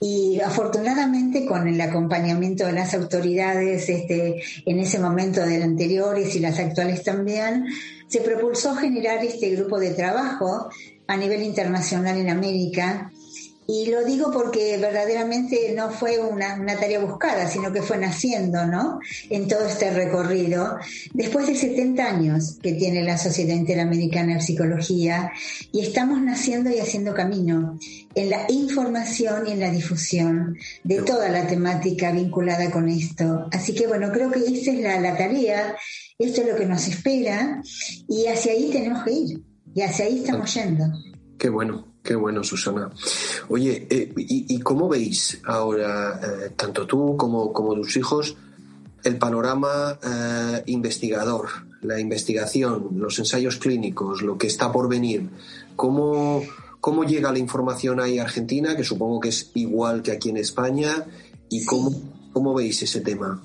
y 0.00 0.40
afortunadamente 0.40 1.46
con 1.46 1.68
el 1.68 1.80
acompañamiento 1.80 2.66
de 2.66 2.72
las 2.72 2.92
autoridades 2.94 3.88
este, 3.88 4.42
en 4.66 4.80
ese 4.80 4.98
momento 4.98 5.11
momento 5.12 5.42
del 5.42 5.62
anteriores 5.62 6.34
y 6.34 6.40
las 6.40 6.58
actuales 6.58 7.02
también, 7.04 7.66
se 8.08 8.20
propulsó 8.20 8.74
generar 8.74 9.24
este 9.24 9.50
grupo 9.50 9.78
de 9.78 9.90
trabajo 9.90 10.70
a 11.06 11.16
nivel 11.16 11.42
internacional 11.42 12.16
en 12.16 12.30
América 12.30 13.12
y 13.66 13.86
lo 13.86 14.04
digo 14.04 14.32
porque 14.32 14.76
verdaderamente 14.76 15.72
no 15.76 15.90
fue 15.90 16.18
una, 16.18 16.56
tarea 16.78 16.98
buscada, 16.98 17.48
sino 17.48 17.72
que 17.72 17.80
fue 17.80 17.96
naciendo, 17.96 18.66
¿no? 18.66 18.98
En 19.30 19.46
todo 19.46 19.66
este 19.66 19.92
recorrido. 19.92 20.78
Después 21.14 21.46
de 21.46 21.54
70 21.54 22.04
años 22.04 22.58
que 22.60 22.72
tiene 22.72 23.04
la 23.04 23.16
Sociedad 23.16 23.54
Interamericana 23.54 24.34
de 24.34 24.40
Psicología, 24.40 25.30
y 25.70 25.80
estamos 25.80 26.20
naciendo 26.20 26.70
y 26.70 26.80
haciendo 26.80 27.14
camino 27.14 27.78
en 28.14 28.30
la 28.30 28.46
información 28.48 29.46
y 29.46 29.52
en 29.52 29.60
la 29.60 29.70
difusión 29.70 30.56
de 30.82 31.02
toda 31.02 31.28
la 31.28 31.46
temática 31.46 32.10
vinculada 32.10 32.70
con 32.70 32.88
esto. 32.88 33.46
Así 33.52 33.74
que 33.74 33.86
bueno, 33.86 34.10
creo 34.10 34.30
que 34.30 34.40
esta 34.40 34.72
es 34.72 34.80
la, 34.80 35.00
la 35.00 35.16
tarea, 35.16 35.76
esto 36.18 36.40
es 36.40 36.48
lo 36.48 36.56
que 36.56 36.66
nos 36.66 36.88
espera, 36.88 37.62
y 38.08 38.26
hacia 38.26 38.52
ahí 38.52 38.70
tenemos 38.72 39.04
que 39.04 39.12
ir, 39.12 39.42
y 39.72 39.82
hacia 39.82 40.06
ahí 40.06 40.18
estamos 40.18 40.52
yendo. 40.52 40.84
Qué 41.38 41.48
bueno. 41.48 41.91
Qué 42.02 42.16
bueno, 42.16 42.42
Susana. 42.42 42.90
Oye, 43.48 43.86
eh, 43.88 44.12
y, 44.16 44.58
cómo 44.60 44.88
veis 44.88 45.40
ahora, 45.44 46.20
eh, 46.20 46.50
tanto 46.56 46.84
tú 46.84 47.16
como, 47.16 47.52
como, 47.52 47.74
tus 47.74 47.96
hijos, 47.96 48.36
el 49.04 49.18
panorama 49.18 49.98
eh, 50.02 50.62
investigador, 50.66 51.48
la 51.82 52.00
investigación, 52.00 52.88
los 52.96 53.18
ensayos 53.20 53.56
clínicos, 53.56 54.22
lo 54.22 54.36
que 54.36 54.48
está 54.48 54.72
por 54.72 54.88
venir? 54.88 55.30
¿Cómo, 55.76 56.42
¿Cómo 56.80 57.04
llega 57.04 57.30
la 57.30 57.38
información 57.38 58.00
ahí 58.00 58.18
a 58.18 58.22
Argentina, 58.22 58.76
que 58.76 58.82
supongo 58.82 59.20
que 59.20 59.28
es 59.28 59.52
igual 59.54 60.02
que 60.02 60.10
aquí 60.10 60.30
en 60.30 60.38
España? 60.38 61.06
¿Y 61.48 61.64
cómo, 61.64 61.92
cómo 62.32 62.52
veis 62.52 62.82
ese 62.82 63.00
tema? 63.00 63.40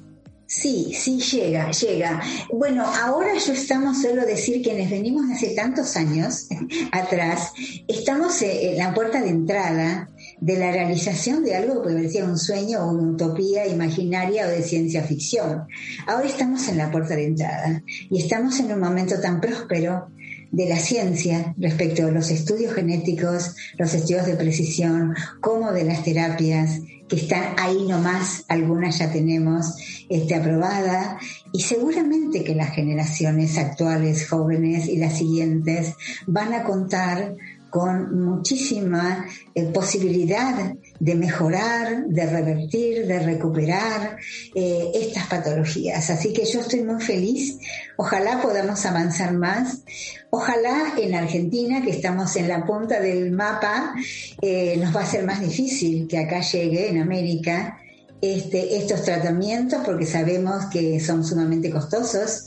Sí, 0.48 0.94
sí 0.94 1.20
llega, 1.20 1.70
llega. 1.72 2.22
Bueno, 2.54 2.86
ahora 2.86 3.38
yo 3.38 3.52
estamos, 3.52 4.02
solo 4.02 4.26
decir 4.26 4.62
quienes 4.62 4.90
venimos 4.90 5.30
hace 5.30 5.50
tantos 5.50 5.98
años 5.98 6.48
atrás, 6.94 7.52
estamos 7.86 8.42
en 8.42 8.78
la 8.78 8.94
puerta 8.94 9.22
de 9.22 9.30
entrada 9.30 10.10
de 10.40 10.58
la 10.58 10.72
realización 10.72 11.44
de 11.44 11.56
algo 11.56 11.82
que 11.82 11.94
parecer 11.94 12.24
un 12.24 12.38
sueño 12.38 12.80
o 12.80 12.92
una 12.92 13.12
utopía 13.12 13.68
imaginaria 13.68 14.48
o 14.48 14.50
de 14.50 14.64
ciencia 14.64 15.04
ficción. 15.04 15.68
Ahora 16.08 16.28
estamos 16.28 16.70
en 16.70 16.78
la 16.78 16.92
puerta 16.92 17.18
de 17.18 17.26
entrada 17.26 17.84
y 18.10 18.22
estamos 18.22 18.58
en 18.62 18.72
un 18.72 18.80
momento 18.80 19.20
tan 19.20 19.42
próspero 19.42 20.08
de 20.52 20.70
la 20.70 20.78
ciencia 20.78 21.54
respecto 21.58 22.06
a 22.06 22.12
los 22.12 22.32
estudios 22.32 22.74
genéticos, 22.74 23.54
los 23.78 23.94
estudios 23.94 24.26
de 24.26 24.36
precisión, 24.36 25.14
como 25.42 25.74
de 25.74 25.84
las 25.84 26.04
terapias, 26.04 26.80
que 27.08 27.16
están 27.16 27.56
ahí 27.58 27.86
nomás, 27.88 28.44
algunas 28.48 28.98
ya 28.98 29.12
tenemos 29.12 29.76
este, 30.10 30.36
aprobada, 30.36 31.18
y 31.54 31.62
seguramente 31.62 32.44
que 32.44 32.56
las 32.56 32.72
generaciones 32.72 33.58
actuales, 33.58 34.28
jóvenes 34.30 34.88
y 34.88 34.98
las 34.98 35.18
siguientes 35.18 35.94
van 36.26 36.54
a 36.54 36.64
contar 36.64 37.36
con 37.70 38.24
muchísima 38.24 39.26
eh, 39.54 39.66
posibilidad 39.66 40.74
de 41.00 41.16
mejorar, 41.16 42.06
de 42.08 42.26
revertir, 42.26 43.08
de 43.08 43.20
recuperar 43.20 44.18
eh, 44.56 44.92
estas 44.94 45.28
patologías. 45.28 46.10
Así 46.10 46.34
que 46.34 46.46
yo 46.46 46.62
estoy 46.62 46.84
muy 46.84 47.02
feliz. 47.02 47.60
Ojalá 47.98 48.42
podamos 48.42 48.86
avanzar 48.86 49.34
más. 49.34 49.82
Ojalá 50.30 50.94
en 50.98 51.16
Argentina, 51.16 51.82
que 51.82 51.92
estamos 51.92 52.36
en 52.36 52.48
la 52.48 52.66
punta 52.66 53.00
del 53.00 53.32
mapa, 53.32 53.94
eh, 54.42 54.78
nos 54.78 54.96
va 54.96 55.02
a 55.02 55.06
ser 55.06 55.24
más 55.24 55.42
difícil 55.42 56.08
que 56.08 56.18
acá 56.18 56.42
llegue 56.42 56.90
en 56.90 57.02
América 57.02 57.80
este, 58.22 58.78
estos 58.78 59.04
tratamientos 59.04 59.82
porque 59.86 60.06
sabemos 60.08 60.66
que 60.66 61.00
son 61.00 61.24
sumamente 61.24 61.70
costosos 61.70 62.46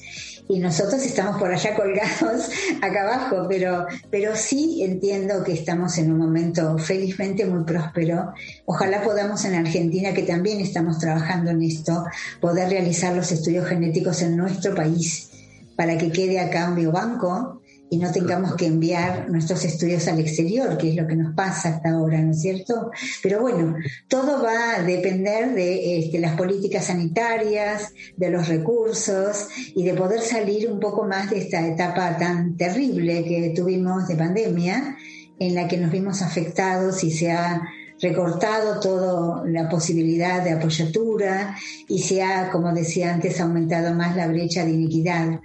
y 0.51 0.59
nosotros 0.59 1.01
estamos 1.05 1.39
por 1.39 1.53
allá 1.53 1.77
colgados 1.77 2.51
acá 2.83 3.03
abajo, 3.03 3.47
pero, 3.49 3.87
pero 4.11 4.35
sí 4.35 4.83
entiendo 4.83 5.45
que 5.45 5.53
estamos 5.53 5.97
en 5.99 6.11
un 6.11 6.19
momento 6.19 6.77
felizmente 6.77 7.47
muy 7.47 7.63
próspero. 7.63 8.33
Ojalá 8.67 9.01
podamos 9.03 9.45
en 9.45 9.55
Argentina, 9.55 10.13
que 10.13 10.25
también 10.25 10.61
estamos 10.61 10.99
trabajando 10.99 11.53
en 11.53 11.63
esto, 11.63 12.05
poder 12.41 12.69
realizar 12.69 13.15
los 13.15 13.31
estudios 13.31 13.69
genéticos 13.69 14.23
en 14.23 14.37
nuestro 14.37 14.75
país 14.75 15.31
para 15.77 15.97
que 15.97 16.11
quede 16.11 16.41
acá 16.41 16.69
un 16.69 16.75
biobanco 16.75 17.60
y 17.90 17.98
no 17.98 18.12
tengamos 18.12 18.55
que 18.55 18.66
enviar 18.66 19.29
nuestros 19.29 19.64
estudios 19.64 20.07
al 20.07 20.20
exterior, 20.20 20.79
que 20.79 20.90
es 20.90 20.96
lo 20.96 21.09
que 21.09 21.16
nos 21.16 21.35
pasa 21.35 21.70
hasta 21.70 21.90
ahora, 21.90 22.20
¿no 22.20 22.31
es 22.31 22.40
cierto? 22.40 22.92
Pero 23.20 23.40
bueno, 23.40 23.76
todo 24.07 24.40
va 24.42 24.76
a 24.76 24.83
depender 24.83 25.53
de 25.55 25.98
este, 25.98 26.20
las 26.20 26.37
políticas 26.37 26.85
sanitarias, 26.85 27.92
de 28.16 28.31
los 28.31 28.46
recursos 28.46 29.48
y 29.74 29.83
de 29.83 29.94
poder 29.94 30.20
salir 30.20 30.70
un 30.70 30.79
poco 30.79 31.05
más 31.05 31.31
de 31.31 31.38
esta 31.38 31.66
etapa 31.66 32.16
tan 32.16 32.57
terrible 32.57 33.24
que 33.24 33.53
tuvimos 33.57 34.07
de 34.07 34.14
pandemia, 34.14 34.96
en 35.40 35.55
la 35.57 35.66
que 35.66 35.76
nos 35.76 35.90
vimos 35.90 36.22
afectados 36.22 37.03
y 37.03 37.11
se 37.11 37.33
ha 37.33 37.61
recortado 38.00 38.79
toda 38.79 39.42
la 39.46 39.68
posibilidad 39.68 40.44
de 40.44 40.53
apoyatura 40.53 41.57
y 41.88 41.98
se 42.03 42.22
ha, 42.22 42.50
como 42.50 42.72
decía 42.72 43.12
antes, 43.12 43.40
aumentado 43.40 43.94
más 43.94 44.14
la 44.14 44.29
brecha 44.29 44.64
de 44.64 44.70
iniquidad 44.70 45.40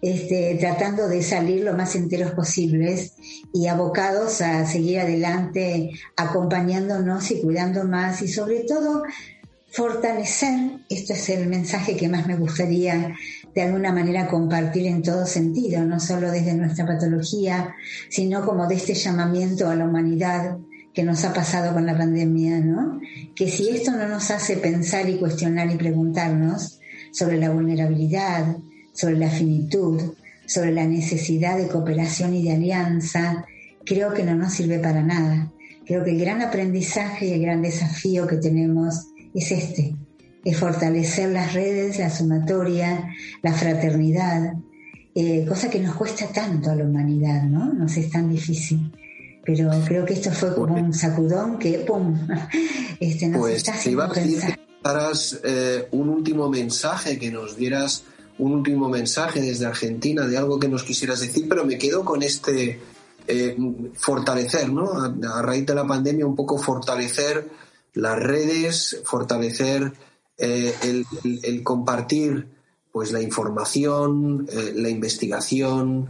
este, 0.00 0.56
tratando 0.60 1.08
de 1.08 1.22
salir 1.22 1.64
lo 1.64 1.74
más 1.74 1.94
enteros 1.96 2.32
posibles 2.32 3.14
y 3.52 3.66
abocados 3.66 4.40
a 4.40 4.66
seguir 4.66 5.00
adelante, 5.00 5.90
acompañándonos 6.16 7.30
y 7.30 7.40
cuidando 7.40 7.84
más 7.84 8.22
y 8.22 8.28
sobre 8.28 8.60
todo 8.60 9.02
fortalecer, 9.70 10.80
esto 10.88 11.12
es 11.12 11.28
el 11.28 11.46
mensaje 11.46 11.96
que 11.96 12.08
más 12.08 12.26
me 12.26 12.36
gustaría 12.36 13.14
de 13.54 13.62
alguna 13.62 13.92
manera 13.92 14.28
compartir 14.28 14.86
en 14.86 15.02
todo 15.02 15.26
sentido, 15.26 15.84
no 15.84 16.00
solo 16.00 16.30
desde 16.30 16.54
nuestra 16.54 16.86
patología, 16.86 17.74
sino 18.08 18.44
como 18.44 18.66
de 18.66 18.76
este 18.76 18.94
llamamiento 18.94 19.68
a 19.68 19.74
la 19.74 19.84
humanidad 19.84 20.56
que 20.94 21.02
nos 21.02 21.24
ha 21.24 21.32
pasado 21.32 21.74
con 21.74 21.86
la 21.86 21.96
pandemia, 21.96 22.60
¿no? 22.60 23.00
Que 23.34 23.48
si 23.48 23.68
esto 23.68 23.92
no 23.92 24.08
nos 24.08 24.30
hace 24.30 24.56
pensar 24.56 25.08
y 25.08 25.18
cuestionar 25.18 25.70
y 25.70 25.76
preguntarnos 25.76 26.80
sobre 27.12 27.38
la 27.38 27.50
vulnerabilidad, 27.50 28.56
sobre 28.98 29.16
la 29.16 29.30
finitud, 29.30 30.00
sobre 30.44 30.72
la 30.72 30.84
necesidad 30.84 31.56
de 31.56 31.68
cooperación 31.68 32.34
y 32.34 32.42
de 32.42 32.52
alianza, 32.52 33.46
creo 33.84 34.12
que 34.12 34.24
no 34.24 34.34
nos 34.34 34.54
sirve 34.54 34.80
para 34.80 35.02
nada. 35.02 35.52
Creo 35.86 36.02
que 36.02 36.10
el 36.10 36.18
gran 36.18 36.42
aprendizaje 36.42 37.26
y 37.26 37.32
el 37.34 37.42
gran 37.42 37.62
desafío 37.62 38.26
que 38.26 38.38
tenemos 38.38 39.06
es 39.32 39.52
este, 39.52 39.94
es 40.44 40.56
fortalecer 40.56 41.30
las 41.30 41.54
redes, 41.54 42.00
la 42.00 42.10
sumatoria, 42.10 43.14
la 43.40 43.52
fraternidad, 43.52 44.54
eh, 45.14 45.46
cosa 45.48 45.70
que 45.70 45.78
nos 45.78 45.94
cuesta 45.94 46.26
tanto 46.32 46.68
a 46.72 46.74
la 46.74 46.84
humanidad, 46.84 47.44
¿no? 47.44 47.72
Nos 47.72 47.96
es 47.96 48.10
tan 48.10 48.28
difícil. 48.28 48.92
Pero 49.44 49.70
creo 49.86 50.04
que 50.04 50.14
esto 50.14 50.32
fue 50.32 50.56
como 50.56 50.74
un 50.74 50.92
sacudón 50.92 51.56
que, 51.56 51.78
¡pum!, 51.78 52.18
este, 53.00 53.28
nos 53.28 53.42
pues 53.42 53.56
está 53.58 53.74
haciendo 53.74 54.12
pensar. 54.12 54.58
Eh, 55.44 55.86
un 55.92 56.08
último 56.08 56.48
mensaje 56.48 57.16
que 57.16 57.30
nos 57.30 57.56
dieras 57.56 58.02
un 58.38 58.52
último 58.52 58.88
mensaje 58.88 59.40
desde 59.40 59.66
Argentina 59.66 60.26
de 60.26 60.36
algo 60.36 60.58
que 60.58 60.68
nos 60.68 60.84
quisieras 60.84 61.20
decir, 61.20 61.46
pero 61.48 61.64
me 61.64 61.78
quedo 61.78 62.04
con 62.04 62.22
este 62.22 62.80
eh, 63.26 63.56
fortalecer, 63.94 64.72
¿no? 64.72 64.90
A, 64.92 65.42
raíz 65.42 65.66
de 65.66 65.74
la 65.74 65.86
pandemia, 65.86 66.26
un 66.26 66.36
poco 66.36 66.56
fortalecer 66.56 67.48
las 67.94 68.18
redes, 68.18 69.02
fortalecer 69.04 69.92
eh, 70.38 70.74
el, 71.22 71.62
compartir 71.62 72.48
pues 72.92 73.12
la 73.12 73.20
información, 73.20 74.46
eh, 74.50 74.72
la 74.74 74.88
investigación, 74.88 76.08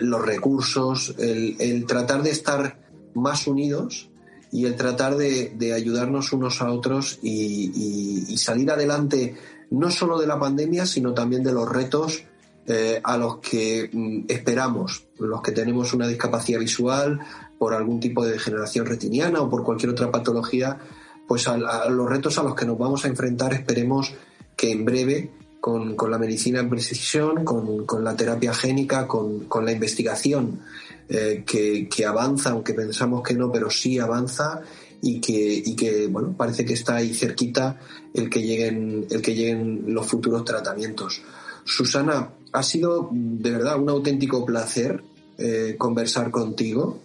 los 0.00 0.26
recursos, 0.26 1.14
el, 1.18 1.86
tratar 1.86 2.24
de 2.24 2.30
estar 2.30 2.80
más 3.14 3.46
unidos 3.46 4.08
y 4.50 4.64
el 4.64 4.74
tratar 4.74 5.16
de, 5.16 5.72
ayudarnos 5.72 6.32
unos 6.32 6.60
a 6.60 6.72
otros 6.72 7.20
y 7.22 8.36
salir 8.36 8.72
adelante 8.72 9.36
no 9.70 9.90
solo 9.90 10.18
de 10.18 10.26
la 10.26 10.38
pandemia, 10.38 10.86
sino 10.86 11.14
también 11.14 11.42
de 11.42 11.52
los 11.52 11.68
retos 11.68 12.24
eh, 12.66 13.00
a 13.02 13.16
los 13.16 13.38
que 13.38 13.88
mm, 13.92 14.24
esperamos, 14.28 15.06
los 15.18 15.40
que 15.42 15.52
tenemos 15.52 15.94
una 15.94 16.06
discapacidad 16.06 16.60
visual 16.60 17.18
por 17.58 17.72
algún 17.72 17.98
tipo 17.98 18.24
de 18.24 18.32
degeneración 18.32 18.86
retiniana 18.86 19.40
o 19.40 19.48
por 19.48 19.64
cualquier 19.64 19.90
otra 19.90 20.10
patología, 20.10 20.78
pues 21.26 21.48
a, 21.48 21.56
los 21.56 22.08
retos 22.08 22.38
a 22.38 22.42
los 22.42 22.54
que 22.54 22.66
nos 22.66 22.78
vamos 22.78 23.04
a 23.04 23.08
enfrentar 23.08 23.52
esperemos 23.54 24.12
que 24.56 24.70
en 24.70 24.84
breve 24.84 25.30
con, 25.60 25.96
la 26.10 26.18
medicina 26.18 26.60
en 26.60 26.70
precisión, 26.70 27.44
con, 27.44 28.04
la 28.04 28.14
terapia 28.16 28.54
génica, 28.54 29.06
con, 29.06 29.46
la 29.62 29.72
investigación 29.72 30.60
eh, 31.08 31.44
que, 31.46 31.88
que, 31.88 32.06
avanza, 32.06 32.50
aunque 32.50 32.74
pensamos 32.74 33.22
que 33.22 33.34
no, 33.34 33.50
pero 33.50 33.70
sí 33.70 33.98
avanza 33.98 34.62
y 35.02 35.20
que, 35.20 35.62
y 35.64 35.76
que 35.76 36.06
bueno, 36.06 36.34
parece 36.36 36.64
que 36.64 36.74
está 36.74 36.96
ahí 36.96 37.14
cerquita 37.14 37.78
el 38.14 38.28
que 38.28 38.42
lleguen, 38.42 39.06
el 39.10 39.22
que 39.22 39.34
lleguen 39.34 39.84
los 39.86 40.06
futuros 40.06 40.44
tratamientos. 40.44 41.22
Susana, 41.64 42.30
ha 42.52 42.62
sido 42.62 43.10
de 43.12 43.50
verdad 43.50 43.80
un 43.80 43.88
auténtico 43.90 44.44
placer 44.44 45.02
eh, 45.36 45.76
conversar 45.78 46.30
contigo. 46.30 47.02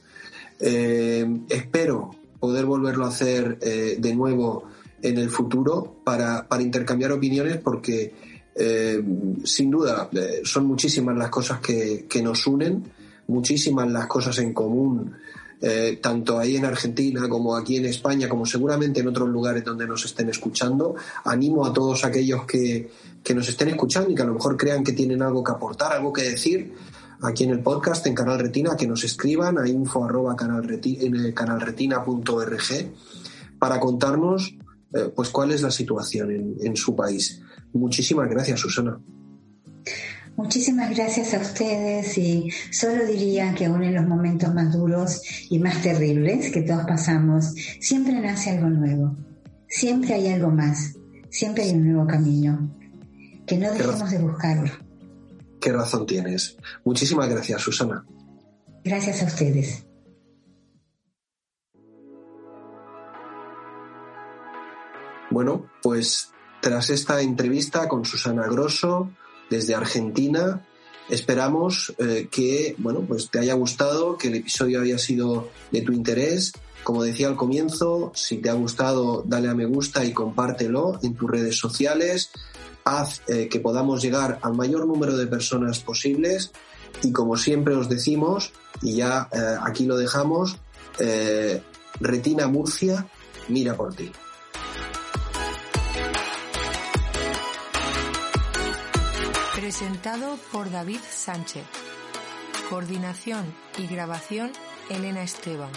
Eh, 0.59 1.25
espero 1.49 2.15
poder 2.39 2.65
volverlo 2.65 3.05
a 3.05 3.09
hacer 3.09 3.59
eh, 3.61 3.97
de 3.99 4.15
nuevo 4.15 4.65
en 5.01 5.17
el 5.17 5.29
futuro 5.29 5.97
para, 6.03 6.47
para 6.47 6.63
intercambiar 6.63 7.11
opiniones 7.11 7.57
porque 7.57 8.33
sin 8.55 9.71
duda, 9.71 10.11
son 10.43 10.67
muchísimas 10.67 11.17
las 11.17 11.31
cosas 11.31 11.59
que, 11.59 12.21
nos 12.21 12.45
unen, 12.45 12.83
muchísimas 13.27 13.91
las 13.91 14.05
cosas 14.05 14.37
en 14.37 14.53
común, 14.53 15.11
eh, 15.65 15.97
tanto 16.01 16.37
ahí 16.37 16.57
en 16.57 16.65
Argentina 16.65 17.29
como 17.29 17.55
aquí 17.55 17.77
en 17.77 17.85
España, 17.85 18.27
como 18.27 18.45
seguramente 18.45 18.99
en 18.99 19.07
otros 19.07 19.29
lugares 19.29 19.63
donde 19.63 19.87
nos 19.87 20.03
estén 20.03 20.27
escuchando. 20.27 20.95
Animo 21.23 21.65
a 21.65 21.71
todos 21.71 22.03
aquellos 22.03 22.45
que, 22.45 22.91
que 23.23 23.33
nos 23.33 23.47
estén 23.47 23.69
escuchando 23.69 24.11
y 24.11 24.15
que 24.15 24.23
a 24.23 24.25
lo 24.25 24.33
mejor 24.33 24.57
crean 24.57 24.83
que 24.83 24.91
tienen 24.91 25.21
algo 25.21 25.41
que 25.41 25.53
aportar, 25.53 25.93
algo 25.93 26.11
que 26.11 26.23
decir 26.23 26.73
aquí 27.21 27.45
en 27.45 27.51
el 27.51 27.61
podcast, 27.61 28.05
en 28.07 28.13
Canal 28.13 28.39
Retina, 28.39 28.75
que 28.75 28.87
nos 28.87 29.05
escriban 29.05 29.57
a 29.57 29.65
info 29.65 30.03
arroba 30.03 30.35
canalretina.org 30.35 32.91
para 33.57 33.79
contarnos 33.79 34.57
pues 35.15 35.29
cuál 35.29 35.51
es 35.51 35.61
la 35.61 35.71
situación 35.71 36.57
en 36.59 36.75
su 36.75 36.93
país. 36.93 37.41
Muchísimas 37.71 38.29
gracias, 38.29 38.59
Susana. 38.59 38.99
Muchísimas 40.35 40.89
gracias 40.95 41.33
a 41.35 41.39
ustedes 41.39 42.17
y 42.17 42.49
solo 42.71 43.05
diría 43.05 43.53
que 43.53 43.65
aún 43.65 43.83
en 43.83 43.93
los 43.93 44.07
momentos 44.07 44.51
más 44.53 44.73
duros 44.73 45.21
y 45.49 45.59
más 45.59 45.81
terribles 45.83 46.51
que 46.51 46.63
todos 46.63 46.85
pasamos, 46.85 47.53
siempre 47.79 48.19
nace 48.19 48.49
algo 48.49 48.69
nuevo, 48.69 49.15
siempre 49.67 50.15
hay 50.15 50.29
algo 50.29 50.49
más, 50.49 50.95
siempre 51.29 51.63
hay 51.63 51.71
un 51.71 51.87
nuevo 51.87 52.07
camino, 52.07 52.75
que 53.45 53.57
no 53.57 53.71
dejemos 53.71 54.09
de 54.09 54.17
buscarlo. 54.17 54.71
Qué 55.61 55.71
razón 55.71 56.07
tienes. 56.07 56.57
Muchísimas 56.83 57.29
gracias, 57.29 57.61
Susana. 57.61 58.03
Gracias 58.83 59.21
a 59.21 59.25
ustedes. 59.27 59.85
Bueno, 65.29 65.69
pues 65.81 66.31
tras 66.59 66.89
esta 66.89 67.21
entrevista 67.21 67.87
con 67.87 68.03
Susana 68.03 68.47
Grosso 68.47 69.11
desde 69.53 69.75
Argentina, 69.75 70.65
esperamos 71.09 71.93
eh, 71.99 72.27
que 72.31 72.75
bueno, 72.79 73.01
pues 73.07 73.29
te 73.29 73.39
haya 73.39 73.53
gustado, 73.53 74.17
que 74.17 74.29
el 74.29 74.35
episodio 74.35 74.81
haya 74.81 74.97
sido 74.97 75.49
de 75.71 75.81
tu 75.81 75.93
interés. 75.93 76.53
Como 76.83 77.03
decía 77.03 77.27
al 77.27 77.35
comienzo, 77.35 78.11
si 78.15 78.37
te 78.37 78.49
ha 78.49 78.53
gustado, 78.53 79.23
dale 79.25 79.47
a 79.47 79.53
me 79.53 79.65
gusta 79.65 80.03
y 80.03 80.11
compártelo 80.11 80.99
en 81.03 81.13
tus 81.15 81.29
redes 81.29 81.57
sociales. 81.57 82.31
Haz 82.83 83.21
eh, 83.27 83.47
que 83.47 83.59
podamos 83.59 84.01
llegar 84.01 84.39
al 84.41 84.53
mayor 84.55 84.85
número 84.85 85.15
de 85.15 85.27
personas 85.27 85.79
posibles. 85.79 86.51
Y 87.03 87.11
como 87.11 87.37
siempre 87.37 87.75
os 87.75 87.87
decimos, 87.87 88.51
y 88.81 88.97
ya 88.97 89.29
eh, 89.31 89.55
aquí 89.61 89.85
lo 89.85 89.97
dejamos, 89.97 90.57
Retina 91.99 92.47
Murcia, 92.47 93.07
mira 93.49 93.75
por 93.75 93.95
ti. 93.95 94.11
Presentado 99.63 100.37
por 100.51 100.69
David 100.69 100.99
Sánchez. 101.09 101.63
Coordinación 102.69 103.55
y 103.77 103.87
grabación 103.87 104.51
Elena 104.89 105.23
Esteban. 105.23 105.71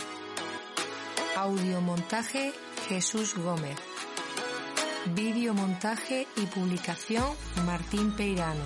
Audiomontaje 1.37 2.53
Jesús 2.89 3.37
Gómez. 3.37 3.79
Videomontaje 5.15 6.27
y 6.35 6.47
publicación 6.47 7.27
Martín 7.65 8.11
Peirano. 8.17 8.65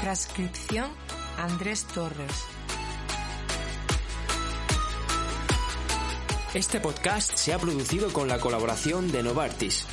Transcripción 0.00 0.90
Andrés 1.36 1.84
Torres. 1.84 2.32
Este 6.54 6.80
podcast 6.80 7.36
se 7.36 7.54
ha 7.54 7.58
producido 7.60 8.12
con 8.12 8.26
la 8.26 8.40
colaboración 8.40 9.12
de 9.12 9.22
Novartis. 9.22 9.86